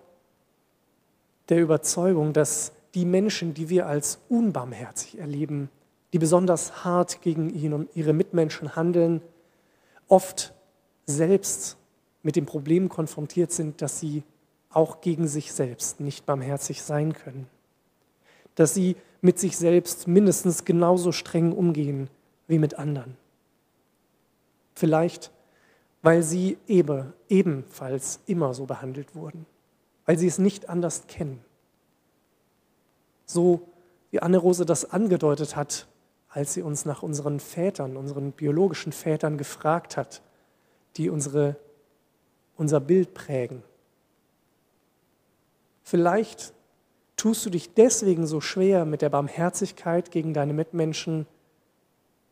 der 1.50 1.62
Überzeugung, 1.62 2.34
dass 2.34 2.74
die 2.94 3.06
Menschen, 3.06 3.54
die 3.54 3.70
wir 3.70 3.88
als 3.88 4.20
unbarmherzig 4.30 5.20
erleben, 5.20 5.70
die 6.12 6.20
besonders 6.20 6.84
hart 6.84 7.22
gegen 7.22 7.50
ihn 7.50 7.74
und 7.74 7.90
ihre 7.96 8.14
Mitmenschen 8.14 8.76
handeln, 8.76 9.22
oft 10.14 10.54
selbst 11.08 11.76
mit 12.22 12.36
dem 12.36 12.46
Problem 12.46 12.88
konfrontiert 12.88 13.52
sind, 13.52 13.82
dass 13.82 14.00
sie 14.00 14.22
auch 14.70 15.02
gegen 15.02 15.28
sich 15.28 15.52
selbst 15.52 16.00
nicht 16.00 16.28
barmherzig 16.28 16.84
sein 16.84 17.14
können. 17.14 17.48
Dass 18.54 18.76
sie 18.76 18.96
mit 19.22 19.40
sich 19.40 19.58
selbst 19.58 20.08
mindestens 20.08 20.66
genauso 20.66 21.12
streng 21.12 21.52
umgehen 21.52 22.10
wie 22.48 22.60
mit 22.60 22.76
anderen. 22.76 23.18
Vielleicht, 24.76 25.32
weil 26.04 26.22
sie 26.22 26.60
eben, 26.68 27.12
ebenfalls 27.28 28.20
immer 28.28 28.54
so 28.54 28.66
behandelt 28.66 29.16
wurden, 29.16 29.48
weil 30.06 30.20
sie 30.20 30.28
es 30.28 30.38
nicht 30.38 30.70
anders 30.70 31.08
kennen. 31.08 31.44
So 33.26 33.62
wie 34.12 34.20
Anne-Rose 34.20 34.64
das 34.64 34.92
angedeutet 34.92 35.56
hat, 35.56 35.88
als 36.34 36.54
sie 36.54 36.64
uns 36.64 36.86
nach 36.86 37.04
unseren 37.04 37.40
Vätern, 37.40 37.96
unseren 37.96 38.32
biologischen 38.32 38.92
Vätern 38.92 39.38
gefragt 39.38 39.98
hat, 39.98 40.24
die 40.98 41.12
unsere, 41.12 41.56
unser 42.58 42.80
Bild 42.80 43.14
prägen. 43.14 43.62
Vielleicht 45.84 46.54
tust 47.18 47.46
du 47.46 47.52
dich 47.52 47.76
deswegen 47.76 48.26
so 48.26 48.42
schwer 48.42 48.84
mit 48.84 49.04
der 49.04 49.10
Barmherzigkeit 49.10 50.10
gegen 50.10 50.34
deine 50.34 50.54
Mitmenschen, 50.54 51.28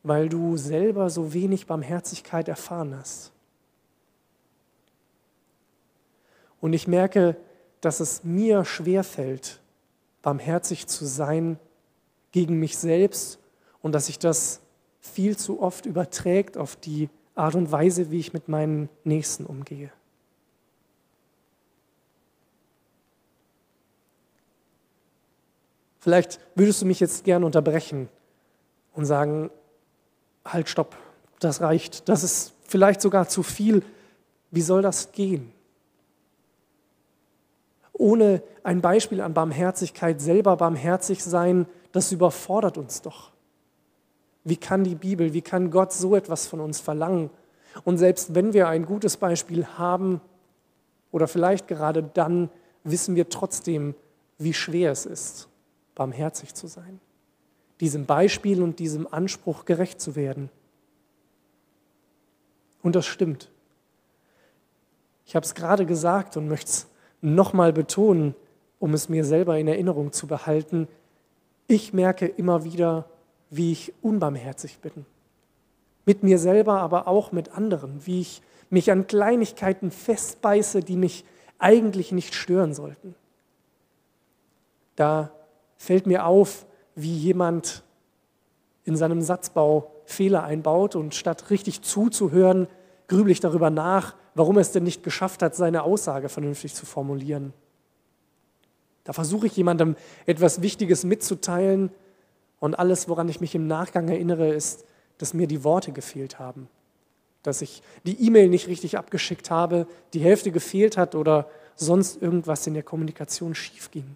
weil 0.02 0.30
du 0.30 0.58
selber 0.58 1.12
so 1.12 1.34
wenig 1.34 1.68
Barmherzigkeit 1.68 2.48
erfahren 2.48 2.98
hast. 2.98 3.32
Und 6.60 6.74
ich 6.74 6.88
merke, 6.88 7.38
dass 7.82 8.00
es 8.00 8.24
mir 8.24 8.66
schwerfällt, 8.66 9.60
barmherzig 10.24 10.88
zu 10.88 11.06
sein 11.06 11.60
gegen 12.32 12.60
mich 12.60 12.80
selbst 12.80 13.41
und 13.82 13.94
dass 13.94 14.08
sich 14.08 14.20
das 14.20 14.62
viel 15.00 15.38
zu 15.38 15.62
oft 15.62 15.86
überträgt 15.86 16.58
auf 16.58 16.76
die 16.76 17.10
Art 17.36 17.56
und 17.56 17.72
Weise, 17.72 18.12
wie 18.12 18.20
ich 18.20 18.34
mit 18.34 18.48
meinen 18.48 18.90
Nächsten 19.04 19.46
umgehe. 19.46 19.92
Vielleicht 26.00 26.40
würdest 26.56 26.82
du 26.82 26.86
mich 26.86 27.00
jetzt 27.00 27.24
gern 27.24 27.44
unterbrechen 27.44 28.10
und 28.94 29.06
sagen, 29.06 29.52
halt, 30.44 30.68
stopp, 30.68 30.98
das 31.40 31.62
reicht, 31.62 32.10
das 32.10 32.24
ist 32.24 32.54
vielleicht 32.64 33.02
sogar 33.02 33.28
zu 33.28 33.44
viel. 33.44 33.84
Wie 34.50 34.62
soll 34.62 34.82
das 34.82 35.12
gehen? 35.12 35.52
Ohne 37.94 38.42
ein 38.64 38.82
Beispiel 38.82 39.22
an 39.22 39.36
Barmherzigkeit 39.36 40.20
selber 40.20 40.58
barmherzig 40.58 41.24
sein, 41.24 41.68
das 41.92 42.12
überfordert 42.12 42.80
uns 42.80 43.04
doch. 43.04 43.32
Wie 44.44 44.58
kann 44.58 44.84
die 44.84 44.96
Bibel, 44.96 45.34
wie 45.34 45.42
kann 45.42 45.72
Gott 45.72 45.94
so 45.94 46.16
etwas 46.16 46.48
von 46.48 46.60
uns 46.60 46.80
verlangen? 46.80 47.30
Und 47.84 47.98
selbst 47.98 48.36
wenn 48.36 48.54
wir 48.54 48.68
ein 48.68 48.86
gutes 48.86 49.18
Beispiel 49.18 49.66
haben, 49.66 50.22
oder 51.12 51.28
vielleicht 51.28 51.68
gerade 51.68 52.04
dann, 52.04 52.50
wissen 52.84 53.16
wir 53.16 53.30
trotzdem, 53.30 53.96
wie 54.38 54.54
schwer 54.54 54.92
es 54.92 55.06
ist, 55.06 55.48
barmherzig 55.94 56.54
zu 56.54 56.68
sein, 56.68 57.00
diesem 57.80 58.06
Beispiel 58.06 58.62
und 58.64 58.80
diesem 58.80 59.12
Anspruch 59.12 59.66
gerecht 59.66 60.02
zu 60.02 60.16
werden. 60.16 60.50
Und 62.82 62.96
das 62.96 63.06
stimmt. 63.06 63.50
Ich 65.26 65.36
habe 65.36 65.46
es 65.46 65.54
gerade 65.54 65.86
gesagt 65.86 66.38
und 66.38 66.48
möchte 66.48 66.70
es 66.70 66.88
nochmal 67.22 67.72
betonen, 67.72 68.36
um 68.80 68.94
es 68.94 69.10
mir 69.10 69.24
selber 69.24 69.60
in 69.60 69.68
Erinnerung 69.68 70.12
zu 70.12 70.26
behalten. 70.26 70.88
Ich 71.68 71.94
merke 71.94 72.26
immer 72.26 72.64
wieder, 72.64 73.06
wie 73.52 73.74
ich 73.74 73.94
unbarmherzig 74.02 74.80
bin. 74.80 75.06
Mit 76.06 76.24
mir 76.24 76.40
selber, 76.40 76.80
aber 76.80 77.08
auch 77.08 77.32
mit 77.32 77.56
anderen, 77.56 78.06
wie 78.08 78.22
ich 78.22 78.42
mich 78.72 78.90
an 78.92 79.06
Kleinigkeiten 79.06 79.92
festbeiße, 79.92 80.80
die 80.80 80.96
mich 80.96 81.26
eigentlich 81.60 82.12
nicht 82.12 82.34
stören 82.34 82.74
sollten. 82.74 83.14
Da 84.96 85.32
fällt 85.78 86.08
mir 86.08 86.26
auf, 86.26 86.66
wie 86.96 87.16
jemand 87.16 87.84
in 88.84 88.96
seinem 88.96 89.22
Satzbau 89.22 89.92
Fehler 90.06 90.44
einbaut 90.44 90.96
und 90.96 91.14
statt 91.14 91.50
richtig 91.50 91.82
zuzuhören, 91.82 92.68
grübel 93.08 93.32
ich 93.32 93.42
darüber 93.42 93.70
nach, 93.70 94.16
warum 94.34 94.58
es 94.58 94.72
denn 94.72 94.84
nicht 94.84 95.04
geschafft 95.04 95.44
hat, 95.44 95.56
seine 95.56 95.84
Aussage 95.84 96.30
vernünftig 96.30 96.74
zu 96.74 96.86
formulieren. 96.86 97.54
Da 99.04 99.14
versuche 99.14 99.48
ich 99.48 99.58
jemandem 99.58 99.96
etwas 100.26 100.62
Wichtiges 100.62 101.04
mitzuteilen 101.04 101.92
und 102.62 102.76
alles, 102.76 103.10
woran 103.10 103.28
ich 103.28 103.42
mich 103.42 103.56
im 103.56 103.68
Nachgang 103.68 104.08
erinnere, 104.08 104.48
ist, 104.48 104.86
dass 105.18 105.34
mir 105.34 105.48
die 105.48 105.64
Worte 105.64 105.92
gefehlt 105.92 106.40
haben, 106.40 106.70
dass 107.42 107.62
ich 107.64 107.82
die 108.06 108.24
E-Mail 108.26 108.50
nicht 108.50 108.68
richtig 108.68 108.98
abgeschickt 108.98 109.50
habe, 109.50 109.88
die 110.14 110.20
Hälfte 110.20 110.52
gefehlt 110.52 110.96
hat 110.96 111.16
oder 111.16 111.50
sonst 111.76 112.22
irgendwas 112.22 112.66
in 112.68 112.76
der 112.76 112.84
Kommunikation 112.84 113.56
schief 113.56 113.90
ging. 113.90 114.16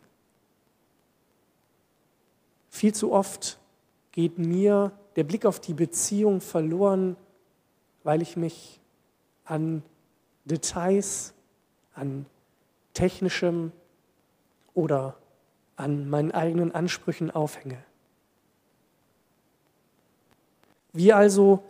Viel 2.69 2.93
zu 2.93 3.11
oft 3.11 3.57
geht 4.11 4.37
mir 4.37 4.91
der 5.15 5.23
Blick 5.23 5.45
auf 5.47 5.59
die 5.59 5.73
Beziehung 5.73 6.39
verloren, 6.39 7.17
weil 8.03 8.21
ich 8.21 8.37
mich 8.37 8.79
an 9.43 9.81
Details, 10.45 11.33
an 11.95 12.27
technischem 12.93 13.71
oder 14.75 15.17
an 15.77 16.07
meinen 16.09 16.31
eigenen 16.31 16.73
Ansprüchen 16.75 17.31
aufhänge. 17.31 17.83
Wie 20.95 21.11
also 21.11 21.61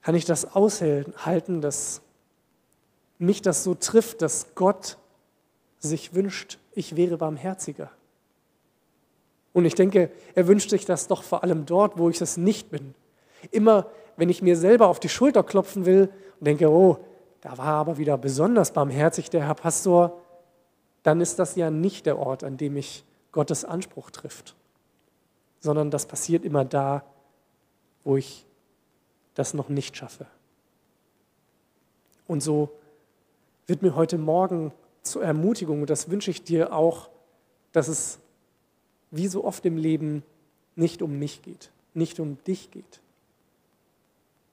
kann 0.00 0.14
ich 0.14 0.24
das 0.24 0.56
aushalten, 0.56 1.60
dass 1.60 2.00
mich 3.18 3.42
das 3.42 3.62
so 3.62 3.74
trifft, 3.74 4.22
dass 4.22 4.54
Gott 4.54 4.96
sich 5.78 6.14
wünscht, 6.14 6.58
ich 6.72 6.96
wäre 6.96 7.18
barmherziger? 7.18 7.90
Und 9.52 9.66
ich 9.66 9.74
denke, 9.74 10.10
er 10.34 10.48
wünscht 10.48 10.70
sich 10.70 10.86
das 10.86 11.08
doch 11.08 11.22
vor 11.22 11.44
allem 11.44 11.66
dort, 11.66 11.98
wo 11.98 12.08
ich 12.08 12.20
es 12.22 12.38
nicht 12.38 12.70
bin. 12.70 12.94
Immer, 13.50 13.86
wenn 14.16 14.30
ich 14.30 14.40
mir 14.40 14.56
selber 14.56 14.88
auf 14.88 14.98
die 14.98 15.10
Schulter 15.10 15.42
klopfen 15.42 15.84
will 15.84 16.08
und 16.40 16.46
denke, 16.46 16.70
oh, 16.70 16.98
da 17.42 17.58
war 17.58 17.74
aber 17.74 17.98
wieder 17.98 18.16
besonders 18.16 18.72
barmherzig 18.72 19.28
der 19.28 19.46
Herr 19.46 19.54
Pastor, 19.54 20.18
dann 21.02 21.20
ist 21.20 21.38
das 21.38 21.54
ja 21.54 21.70
nicht 21.70 22.06
der 22.06 22.18
Ort, 22.18 22.44
an 22.44 22.56
dem 22.56 22.74
mich 22.74 23.04
Gottes 23.30 23.66
Anspruch 23.66 24.10
trifft, 24.10 24.54
sondern 25.60 25.90
das 25.90 26.06
passiert 26.06 26.46
immer 26.46 26.64
da, 26.64 27.04
wo 28.04 28.16
ich 28.16 28.44
das 29.34 29.54
noch 29.54 29.68
nicht 29.68 29.96
schaffe. 29.96 30.26
Und 32.26 32.42
so 32.42 32.70
wird 33.66 33.82
mir 33.82 33.94
heute 33.94 34.18
Morgen 34.18 34.72
zur 35.02 35.24
Ermutigung, 35.24 35.82
und 35.82 35.90
das 35.90 36.10
wünsche 36.10 36.30
ich 36.30 36.44
dir 36.44 36.72
auch, 36.74 37.08
dass 37.72 37.88
es 37.88 38.18
wie 39.10 39.28
so 39.28 39.44
oft 39.44 39.64
im 39.66 39.76
Leben 39.76 40.22
nicht 40.76 41.02
um 41.02 41.18
mich 41.18 41.42
geht, 41.42 41.70
nicht 41.94 42.20
um 42.20 42.42
dich 42.44 42.70
geht. 42.70 43.00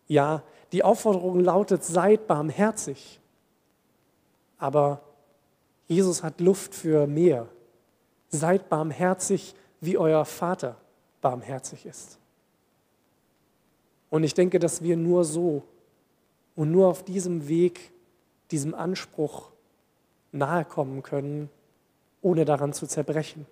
Ja, 0.08 0.44
die 0.72 0.84
Aufforderung 0.84 1.40
lautet, 1.40 1.84
seid 1.84 2.28
barmherzig. 2.28 3.20
Aber 4.58 5.02
Jesus 5.88 6.24
hat 6.24 6.42
Luft 6.42 6.76
für 6.76 7.08
mehr. 7.08 7.48
Seid 8.30 8.70
barmherzig, 8.70 9.56
wie 9.82 9.98
euer 9.98 10.26
Vater 10.26 10.76
barmherzig 11.22 11.86
ist. 11.86 12.20
Und 14.10 14.24
ich 14.24 14.34
denke, 14.34 14.60
dass 14.60 14.82
wir 14.82 14.98
nur 14.98 15.24
so 15.24 15.64
und 16.56 16.72
nur 16.72 16.88
auf 16.88 17.04
diesem 17.04 17.48
Weg, 17.48 17.92
diesem 18.52 18.74
Anspruch 18.74 19.52
nahe 20.32 20.66
kommen 20.66 21.04
können, 21.04 21.50
ohne 22.22 22.46
daran 22.46 22.74
zu 22.74 22.88
zerbrechen. 22.88 23.46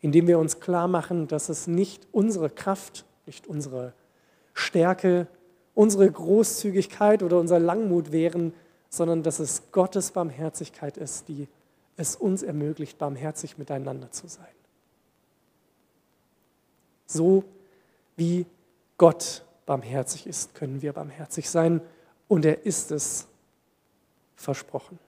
Indem 0.00 0.26
wir 0.26 0.38
uns 0.38 0.60
klar 0.60 0.86
machen, 0.86 1.28
dass 1.28 1.48
es 1.48 1.66
nicht 1.66 2.06
unsere 2.12 2.50
Kraft, 2.50 3.04
nicht 3.26 3.46
unsere 3.46 3.94
Stärke, 4.54 5.26
unsere 5.74 6.10
Großzügigkeit 6.10 7.22
oder 7.22 7.38
unser 7.38 7.58
Langmut 7.58 8.12
wären, 8.12 8.52
sondern 8.90 9.22
dass 9.22 9.38
es 9.38 9.70
Gottes 9.72 10.12
Barmherzigkeit 10.12 10.96
ist, 10.96 11.28
die 11.28 11.48
es 11.96 12.16
uns 12.16 12.42
ermöglicht, 12.42 12.98
barmherzig 12.98 13.58
miteinander 13.58 14.10
zu 14.10 14.28
sein. 14.28 14.46
So 17.06 17.44
wie 18.16 18.46
Gott 18.98 19.44
barmherzig 19.64 20.26
ist, 20.26 20.54
können 20.54 20.82
wir 20.82 20.92
barmherzig 20.92 21.48
sein 21.48 21.80
und 22.26 22.44
er 22.44 22.66
ist 22.66 22.90
es 22.90 23.26
versprochen. 24.36 24.98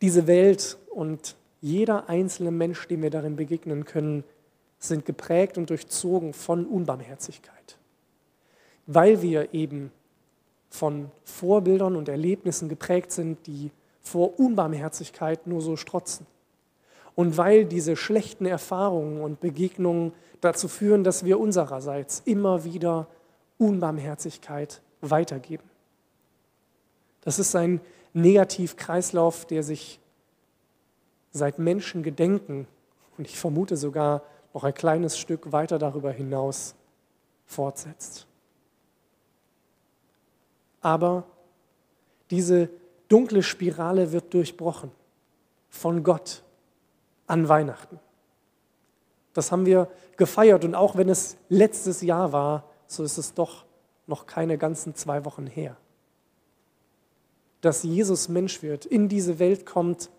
Diese 0.00 0.26
Welt 0.26 0.78
und 0.90 1.36
jeder 1.60 2.08
einzelne 2.08 2.50
Mensch, 2.50 2.88
dem 2.88 3.02
wir 3.02 3.10
darin 3.10 3.36
begegnen 3.36 3.84
können, 3.84 4.24
sind 4.78 5.06
geprägt 5.06 5.58
und 5.58 5.70
durchzogen 5.70 6.32
von 6.32 6.66
Unbarmherzigkeit, 6.66 7.78
weil 8.86 9.22
wir 9.22 9.54
eben 9.54 9.92
von 10.70 11.10
Vorbildern 11.24 11.94
und 11.94 12.08
Erlebnissen 12.08 12.68
geprägt 12.68 13.12
sind, 13.12 13.46
die 13.46 13.70
vor 14.00 14.40
Unbarmherzigkeit 14.40 15.46
nur 15.46 15.60
so 15.60 15.76
strotzen. 15.76 16.26
Und 17.14 17.36
weil 17.36 17.64
diese 17.64 17.96
schlechten 17.96 18.46
Erfahrungen 18.46 19.20
und 19.20 19.40
Begegnungen 19.40 20.12
dazu 20.40 20.68
führen, 20.68 21.04
dass 21.04 21.24
wir 21.24 21.38
unsererseits 21.38 22.22
immer 22.24 22.64
wieder 22.64 23.06
Unbarmherzigkeit 23.58 24.80
weitergeben. 25.00 25.68
Das 27.20 27.38
ist 27.38 27.54
ein 27.54 27.80
Negativkreislauf, 28.12 29.46
der 29.46 29.62
sich 29.62 30.00
seit 31.32 31.58
Menschen 31.58 32.02
gedenken 32.02 32.66
und 33.16 33.26
ich 33.26 33.38
vermute 33.38 33.76
sogar 33.76 34.22
noch 34.52 34.64
ein 34.64 34.74
kleines 34.74 35.16
Stück 35.16 35.52
weiter 35.52 35.78
darüber 35.78 36.10
hinaus 36.10 36.74
fortsetzt. 37.46 38.26
Aber 40.80 41.24
diese 42.30 42.68
dunkle 43.08 43.42
Spirale 43.42 44.12
wird 44.12 44.34
durchbrochen 44.34 44.90
von 45.70 46.02
Gott 46.02 46.42
an 47.32 47.48
Weihnachten. 47.48 47.98
Das 49.32 49.50
haben 49.50 49.64
wir 49.64 49.88
gefeiert 50.18 50.66
und 50.66 50.74
auch 50.74 50.96
wenn 50.96 51.08
es 51.08 51.38
letztes 51.48 52.02
Jahr 52.02 52.30
war, 52.32 52.68
so 52.86 53.02
ist 53.02 53.16
es 53.16 53.32
doch 53.32 53.64
noch 54.06 54.26
keine 54.26 54.58
ganzen 54.58 54.94
zwei 54.94 55.24
Wochen 55.24 55.46
her. 55.46 55.78
Dass 57.62 57.84
Jesus 57.84 58.28
Mensch 58.28 58.62
wird, 58.62 58.84
in 58.84 59.08
diese 59.08 59.38
Welt 59.38 59.64
kommt, 59.64 60.10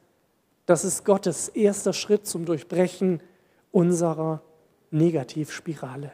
das 0.66 0.84
ist 0.84 1.06
Gottes 1.06 1.50
erster 1.50 1.94
Schritt 1.94 2.26
zum 2.26 2.46
Durchbrechen 2.46 3.22
unserer 3.72 4.42
Negativspirale. 4.90 6.12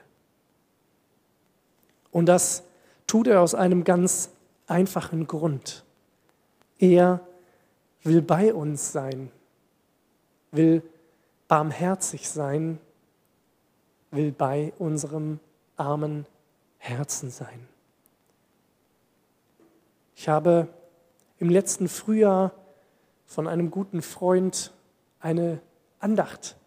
Und 2.11 2.25
das 2.25 2.63
tut 3.07 3.27
er 3.27 3.39
aus 3.39 3.55
einem 3.55 3.85
ganz 3.85 4.31
einfachen 4.67 5.27
Grund. 5.27 5.85
Er 6.77 7.21
will 8.03 8.21
bei 8.21 8.53
uns 8.53 8.91
sein, 8.91 9.31
will 10.51 10.83
barmherzig 11.47 12.29
sein, 12.29 12.79
will 14.11 14.31
bei 14.31 14.73
unserem 14.77 15.39
armen 15.77 16.25
Herzen 16.77 17.29
sein. 17.29 17.67
Ich 20.15 20.27
habe 20.27 20.67
im 21.37 21.49
letzten 21.49 21.87
Frühjahr 21.87 22.51
von 23.25 23.47
einem 23.47 23.71
guten 23.71 24.01
Freund 24.01 24.73
eine 25.19 25.61
Andacht 25.99 26.57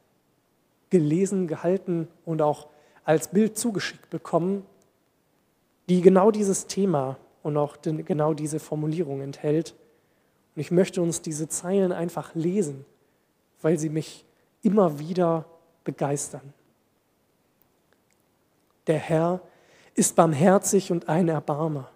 gelesen, 0.90 1.48
gehalten 1.48 2.08
und 2.24 2.42
auch 2.42 2.68
als 3.04 3.28
Bild 3.28 3.58
zugeschickt 3.58 4.10
bekommen, 4.10 4.64
die 5.88 6.00
genau 6.00 6.30
dieses 6.30 6.66
Thema 6.66 7.16
und 7.42 7.56
auch 7.56 7.78
genau 7.82 8.34
diese 8.34 8.60
Formulierung 8.60 9.20
enthält. 9.20 9.74
Und 10.54 10.60
ich 10.60 10.70
möchte 10.70 11.02
uns 11.02 11.22
diese 11.22 11.48
Zeilen 11.48 11.92
einfach 11.92 12.34
lesen, 12.34 12.84
weil 13.62 13.78
sie 13.78 13.88
mich 13.88 14.24
immer 14.62 14.98
wieder 14.98 15.46
begeistern. 15.84 16.52
Der 18.86 18.98
Herr 18.98 19.40
ist 19.94 20.16
barmherzig 20.16 20.90
und 20.90 21.08
ein 21.08 21.28
Erbarmer. 21.28 21.90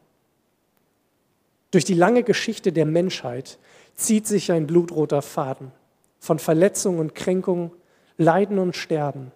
Durch 1.70 1.85
die 1.85 1.94
lange 1.94 2.22
Geschichte 2.22 2.72
der 2.72 2.87
Menschheit 2.87 3.59
zieht 3.94 4.26
sich 4.26 4.52
ein 4.52 4.66
blutroter 4.66 5.22
Faden 5.22 5.72
von 6.18 6.38
Verletzung 6.38 6.98
und 6.98 7.14
Kränkung, 7.14 7.72
Leiden 8.16 8.59
und 8.59 8.76
Sterben. 8.76 9.33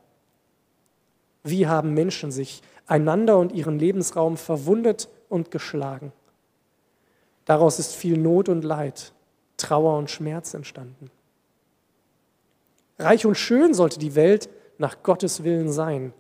Wie 1.43 1.67
haben 1.67 1.95
Menschen 1.95 2.31
sich 2.31 2.63
einander 2.87 3.39
und 3.39 3.53
ihren 3.53 3.79
Lebensraum 3.79 4.37
verwundet 4.37 5.09
und 5.29 5.51
geschlagen? 5.51 6.13
Daraus 7.45 7.79
ist 7.79 7.95
viel 7.95 8.17
Not 8.17 8.49
und 8.49 8.63
Leid, 8.63 9.13
Trauer 9.57 9.99
und 9.99 10.11
Schmerz 10.11 10.55
entstanden. 10.55 11.11
Reich 13.01 13.25
und 13.25 13.35
schön 13.35 13.73
sollte 13.73 13.99
die 13.99 14.15
Welt 14.15 14.51
nach 14.79 15.03
Gottes 15.03 15.43
Willen 15.43 15.73
sein, 15.73 16.13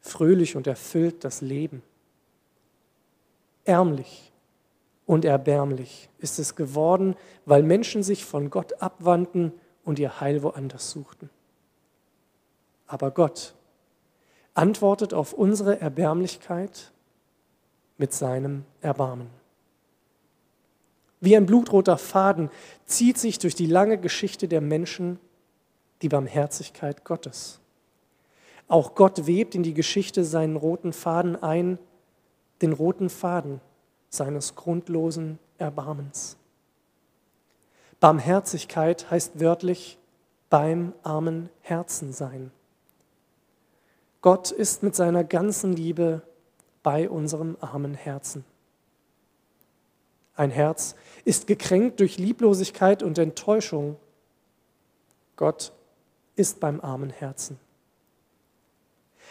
fröhlich 0.00 0.54
und 0.54 0.66
erfüllt 0.66 1.24
das 1.24 1.40
Leben. 1.40 1.82
Ärmlich 3.64 4.32
und 5.06 5.24
erbärmlich 5.24 6.08
ist 6.18 6.38
es 6.38 6.54
geworden, 6.54 7.16
weil 7.46 7.62
Menschen 7.62 8.02
sich 8.02 8.24
von 8.24 8.50
Gott 8.50 8.80
abwandten 8.80 9.52
und 9.84 9.98
ihr 9.98 10.20
Heil 10.20 10.42
woanders 10.42 10.90
suchten. 10.90 11.30
Aber 12.86 13.10
Gott 13.10 13.54
antwortet 14.54 15.14
auf 15.14 15.32
unsere 15.32 15.80
Erbärmlichkeit 15.80 16.92
mit 17.98 18.12
seinem 18.12 18.64
Erbarmen. 18.80 19.30
Wie 21.20 21.36
ein 21.36 21.46
blutroter 21.46 21.98
Faden 21.98 22.50
zieht 22.84 23.18
sich 23.18 23.38
durch 23.38 23.54
die 23.54 23.66
lange 23.66 23.98
Geschichte 23.98 24.46
der 24.46 24.60
Menschen 24.60 25.18
die 26.04 26.10
Barmherzigkeit 26.10 27.02
Gottes. 27.02 27.58
Auch 28.68 28.94
Gott 28.94 29.26
webt 29.26 29.54
in 29.54 29.62
die 29.62 29.72
Geschichte 29.72 30.22
seinen 30.22 30.56
roten 30.56 30.92
Faden 30.92 31.42
ein, 31.42 31.78
den 32.60 32.74
roten 32.74 33.08
Faden 33.08 33.62
seines 34.10 34.54
grundlosen 34.54 35.38
Erbarmens. 35.56 36.36
Barmherzigkeit 38.00 39.10
heißt 39.10 39.40
wörtlich 39.40 39.98
beim 40.50 40.92
armen 41.02 41.48
Herzen 41.62 42.12
sein. 42.12 42.50
Gott 44.20 44.50
ist 44.50 44.82
mit 44.82 44.94
seiner 44.94 45.24
ganzen 45.24 45.72
Liebe 45.72 46.20
bei 46.82 47.08
unserem 47.08 47.56
armen 47.62 47.94
Herzen. 47.94 48.44
Ein 50.36 50.50
Herz 50.50 50.96
ist 51.24 51.46
gekränkt 51.46 52.00
durch 52.00 52.18
Lieblosigkeit 52.18 53.02
und 53.02 53.16
Enttäuschung. 53.16 53.96
Gott 55.36 55.72
ist 56.36 56.60
beim 56.60 56.80
armen 56.80 57.10
Herzen. 57.10 57.58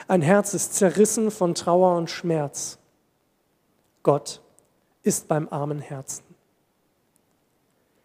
Ein 0.07 0.21
Herz 0.21 0.53
ist 0.53 0.73
zerrissen 0.75 1.31
von 1.31 1.55
Trauer 1.55 1.97
und 1.97 2.09
Schmerz. 2.09 2.77
Gott 4.01 4.41
ist 5.03 5.27
beim 5.27 5.47
armen 5.49 5.79
Herzen. 5.79 6.23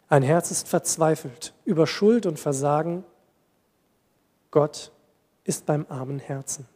Ein 0.07 0.23
Herz 0.23 0.51
ist 0.51 0.67
verzweifelt 0.67 1.53
über 1.65 1.87
Schuld 1.87 2.25
und 2.25 2.39
Versagen. 2.39 3.03
Gott 4.51 4.91
ist 5.43 5.65
beim 5.65 5.85
armen 5.89 6.19
Herzen. 6.19 6.67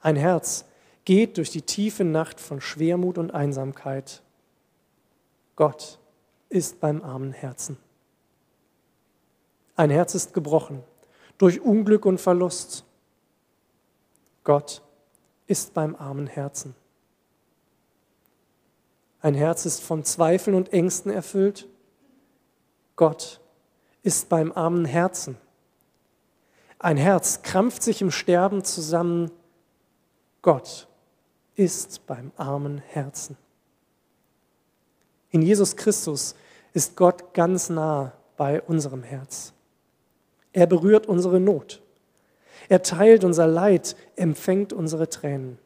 Ein 0.00 0.16
Herz 0.16 0.64
geht 1.04 1.36
durch 1.36 1.50
die 1.50 1.62
tiefe 1.62 2.04
Nacht 2.04 2.40
von 2.40 2.60
Schwermut 2.60 3.18
und 3.18 3.32
Einsamkeit. 3.32 4.22
Gott 5.56 5.98
ist 6.48 6.80
beim 6.80 7.02
armen 7.02 7.32
Herzen. 7.32 7.76
Ein 9.76 9.90
Herz 9.90 10.14
ist 10.14 10.32
gebrochen 10.32 10.82
durch 11.38 11.60
Unglück 11.60 12.06
und 12.06 12.18
Verlust. 12.18 12.84
Gott 14.42 14.82
ist 15.46 15.74
beim 15.74 15.94
armen 15.94 16.26
Herzen. 16.26 16.74
Ein 19.20 19.34
Herz 19.34 19.66
ist 19.66 19.82
von 19.82 20.04
Zweifeln 20.04 20.56
und 20.56 20.72
Ängsten 20.72 21.10
erfüllt. 21.10 21.68
Gott 22.94 23.40
ist 24.02 24.28
beim 24.28 24.52
armen 24.52 24.84
Herzen. 24.84 25.36
Ein 26.78 26.96
Herz 26.96 27.42
krampft 27.42 27.82
sich 27.82 28.00
im 28.00 28.10
Sterben 28.10 28.64
zusammen. 28.64 29.30
Gott 30.42 30.86
ist 31.54 32.06
beim 32.06 32.32
armen 32.36 32.78
Herzen. 32.78 33.36
In 35.30 35.42
Jesus 35.42 35.76
Christus 35.76 36.34
ist 36.72 36.96
Gott 36.96 37.34
ganz 37.34 37.68
nah 37.68 38.12
bei 38.36 38.62
unserem 38.62 39.02
Herz. 39.02 39.52
Er 40.56 40.66
berührt 40.66 41.06
unsere 41.06 41.38
Not. 41.38 41.82
Er 42.70 42.82
teilt 42.82 43.24
unser 43.24 43.46
Leid, 43.46 43.94
empfängt 44.16 44.72
unsere 44.72 45.10
Tränen. 45.10 45.58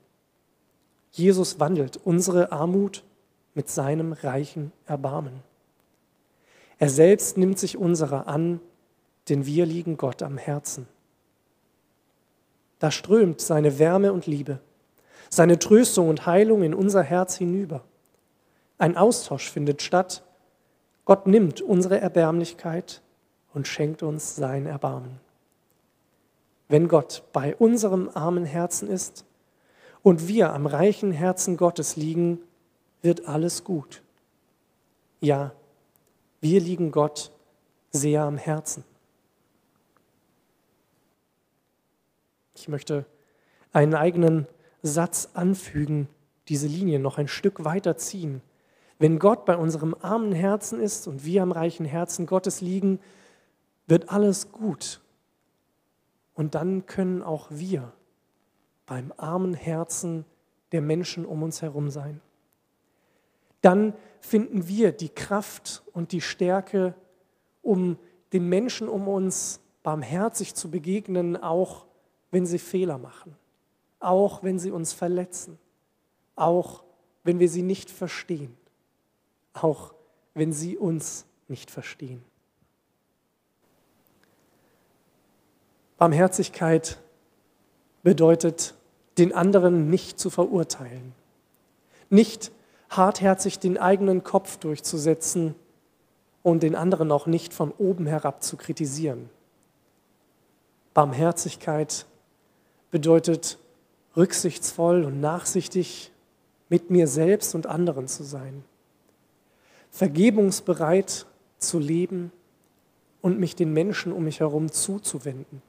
Jesus 1.13 1.61
wandelt 1.61 1.97
unsere 2.03 2.51
Armut 2.51 3.05
mit 3.55 3.69
seinem 3.69 4.13
reichen 4.13 4.73
Erbarmen. 4.87 5.45
Er 6.81 6.89
selbst 6.89 7.39
nimmt 7.39 7.57
sich 7.57 7.77
unserer 7.77 8.27
an, 8.27 8.59
denn 9.29 9.47
wir 9.47 9.65
liegen 9.65 9.97
Gott 9.97 10.25
am 10.25 10.39
Herzen. 10.39 10.89
Da 12.81 12.91
strömt 12.91 13.41
seine 13.41 13.79
Wärme 13.79 14.13
und 14.13 14.27
Liebe, 14.27 14.59
seine 15.29 15.61
Tröstung 15.61 16.09
und 16.09 16.27
Heilung 16.27 16.65
in 16.65 16.75
unser 16.75 17.05
Herz 17.05 17.37
hinüber. 17.37 17.85
Ein 18.77 18.97
Austausch 18.97 19.49
findet 19.53 19.83
statt. 19.83 20.25
Gott 21.05 21.29
nimmt 21.29 21.61
unsere 21.61 22.01
Erbärmlichkeit 22.01 23.03
und 23.55 23.67
schenkt 23.67 24.03
uns 24.03 24.37
sein 24.37 24.67
Erbarmen. 24.67 25.21
Wenn 26.69 26.89
Gott 26.89 27.25
bei 27.33 27.57
unserem 27.57 28.09
armen 28.15 28.45
Herzen 28.45 28.89
ist 28.89 29.25
und 30.03 30.29
wir 30.29 30.53
am 30.53 30.67
reichen 30.67 31.13
Herzen 31.13 31.57
Gottes 31.57 31.97
liegen, 31.97 32.39
wird 33.03 33.27
alles 33.27 33.65
gut. 33.65 34.03
Ja, 35.21 35.53
wir 36.41 36.61
liegen 36.61 36.93
Gott 36.93 37.33
sehr 37.91 38.23
am 38.23 38.39
Herzen. 38.39 38.85
Ich 42.55 42.69
möchte 42.69 43.05
einen 43.73 43.95
eigenen 43.95 44.47
Satz 44.83 45.31
anfügen, 45.35 46.09
diese 46.49 46.67
Linie 46.67 46.99
noch 46.99 47.19
ein 47.19 47.29
Stück 47.29 47.65
weiter 47.65 47.97
ziehen. 47.97 48.43
Wenn 48.99 49.19
Gott 49.19 49.45
bei 49.45 49.57
unserem 49.57 49.95
armen 50.03 50.33
Herzen 50.33 50.81
ist 50.81 51.09
und 51.09 51.25
wir 51.25 51.43
am 51.43 51.53
reichen 51.53 51.87
Herzen 51.87 52.27
Gottes 52.27 52.61
liegen, 52.61 53.01
wird 53.91 54.09
alles 54.09 54.53
gut. 54.53 55.01
Und 56.35 56.55
dann 56.55 56.87
können 56.87 57.23
auch 57.23 57.49
wir 57.51 57.93
beim 58.87 59.13
armen 59.17 59.55
Herzen 59.55 60.25
der 60.73 60.81
Menschen 60.81 61.27
um 61.27 61.43
uns 61.43 61.61
herum 61.61 61.91
sein. 61.91 62.21
Dann 63.61 63.95
finden 64.21 64.69
wir 64.69 64.93
die 64.93 65.09
Kraft 65.09 65.83
und 65.93 66.13
die 66.13 66.21
Stärke, 66.21 66.95
um 67.63 67.99
den 68.33 68.49
Menschen 68.49 68.89
um 68.89 69.09
uns 69.09 69.61
barmherzig 69.83 70.55
zu 70.55 70.71
begegnen, 70.71 71.37
auch 71.37 71.87
wenn 72.31 72.47
sie 72.47 72.59
Fehler 72.59 72.97
machen, 72.97 73.37
auch 73.99 74.43
wenn 74.43 74.59
sie 74.59 74.71
uns 74.71 74.93
verletzen, 74.93 75.59
auch 76.37 76.85
wenn 77.25 77.39
wir 77.39 77.49
sie 77.49 77.63
nicht 77.63 77.91
verstehen, 77.91 78.57
auch 79.53 79.95
wenn 80.35 80.53
sie 80.53 80.79
uns 80.79 81.27
nicht 81.49 81.71
verstehen. 81.71 82.23
Barmherzigkeit 86.01 86.97
bedeutet, 88.03 88.75
den 89.19 89.35
anderen 89.35 89.91
nicht 89.91 90.19
zu 90.19 90.31
verurteilen, 90.31 91.13
nicht 92.09 92.53
hartherzig 92.89 93.59
den 93.59 93.77
eigenen 93.77 94.25
Kopf 94.25 94.57
durchzusetzen 94.57 95.55
und 96.43 96.63
den 96.63 96.75
anderen 96.75 97.13
auch 97.13 97.27
nicht 97.27 97.53
von 97.53 97.71
oben 97.73 98.07
herab 98.07 98.43
zu 98.43 98.57
kritisieren. 98.57 99.29
Barmherzigkeit 100.95 102.07
bedeutet 102.91 103.59
rücksichtsvoll 104.17 105.05
und 105.05 105.21
nachsichtig 105.21 106.13
mit 106.71 106.89
mir 106.89 107.09
selbst 107.09 107.55
und 107.55 107.67
anderen 107.67 108.09
zu 108.09 108.23
sein, 108.23 108.65
vergebungsbereit 109.91 111.27
zu 111.59 111.79
leben 111.79 112.33
und 113.21 113.39
mich 113.39 113.55
den 113.55 113.75
Menschen 113.75 114.13
um 114.13 114.25
mich 114.25 114.41
herum 114.41 114.73
zuzuwenden. 114.73 115.61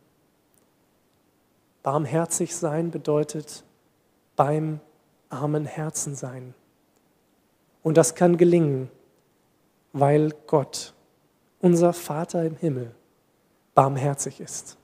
Barmherzig 1.84 2.56
sein 2.56 2.91
bedeutet 2.91 3.63
beim 4.36 4.80
armen 5.30 5.65
Herzen 5.65 6.15
sein. 6.15 6.54
Und 7.84 7.98
das 7.98 8.15
kann 8.15 8.38
gelingen, 8.38 8.89
weil 9.94 10.32
Gott, 10.48 10.94
unser 11.60 11.94
Vater 11.94 12.44
im 12.46 12.56
Himmel, 12.56 12.94
barmherzig 13.74 14.39
ist. 14.39 14.78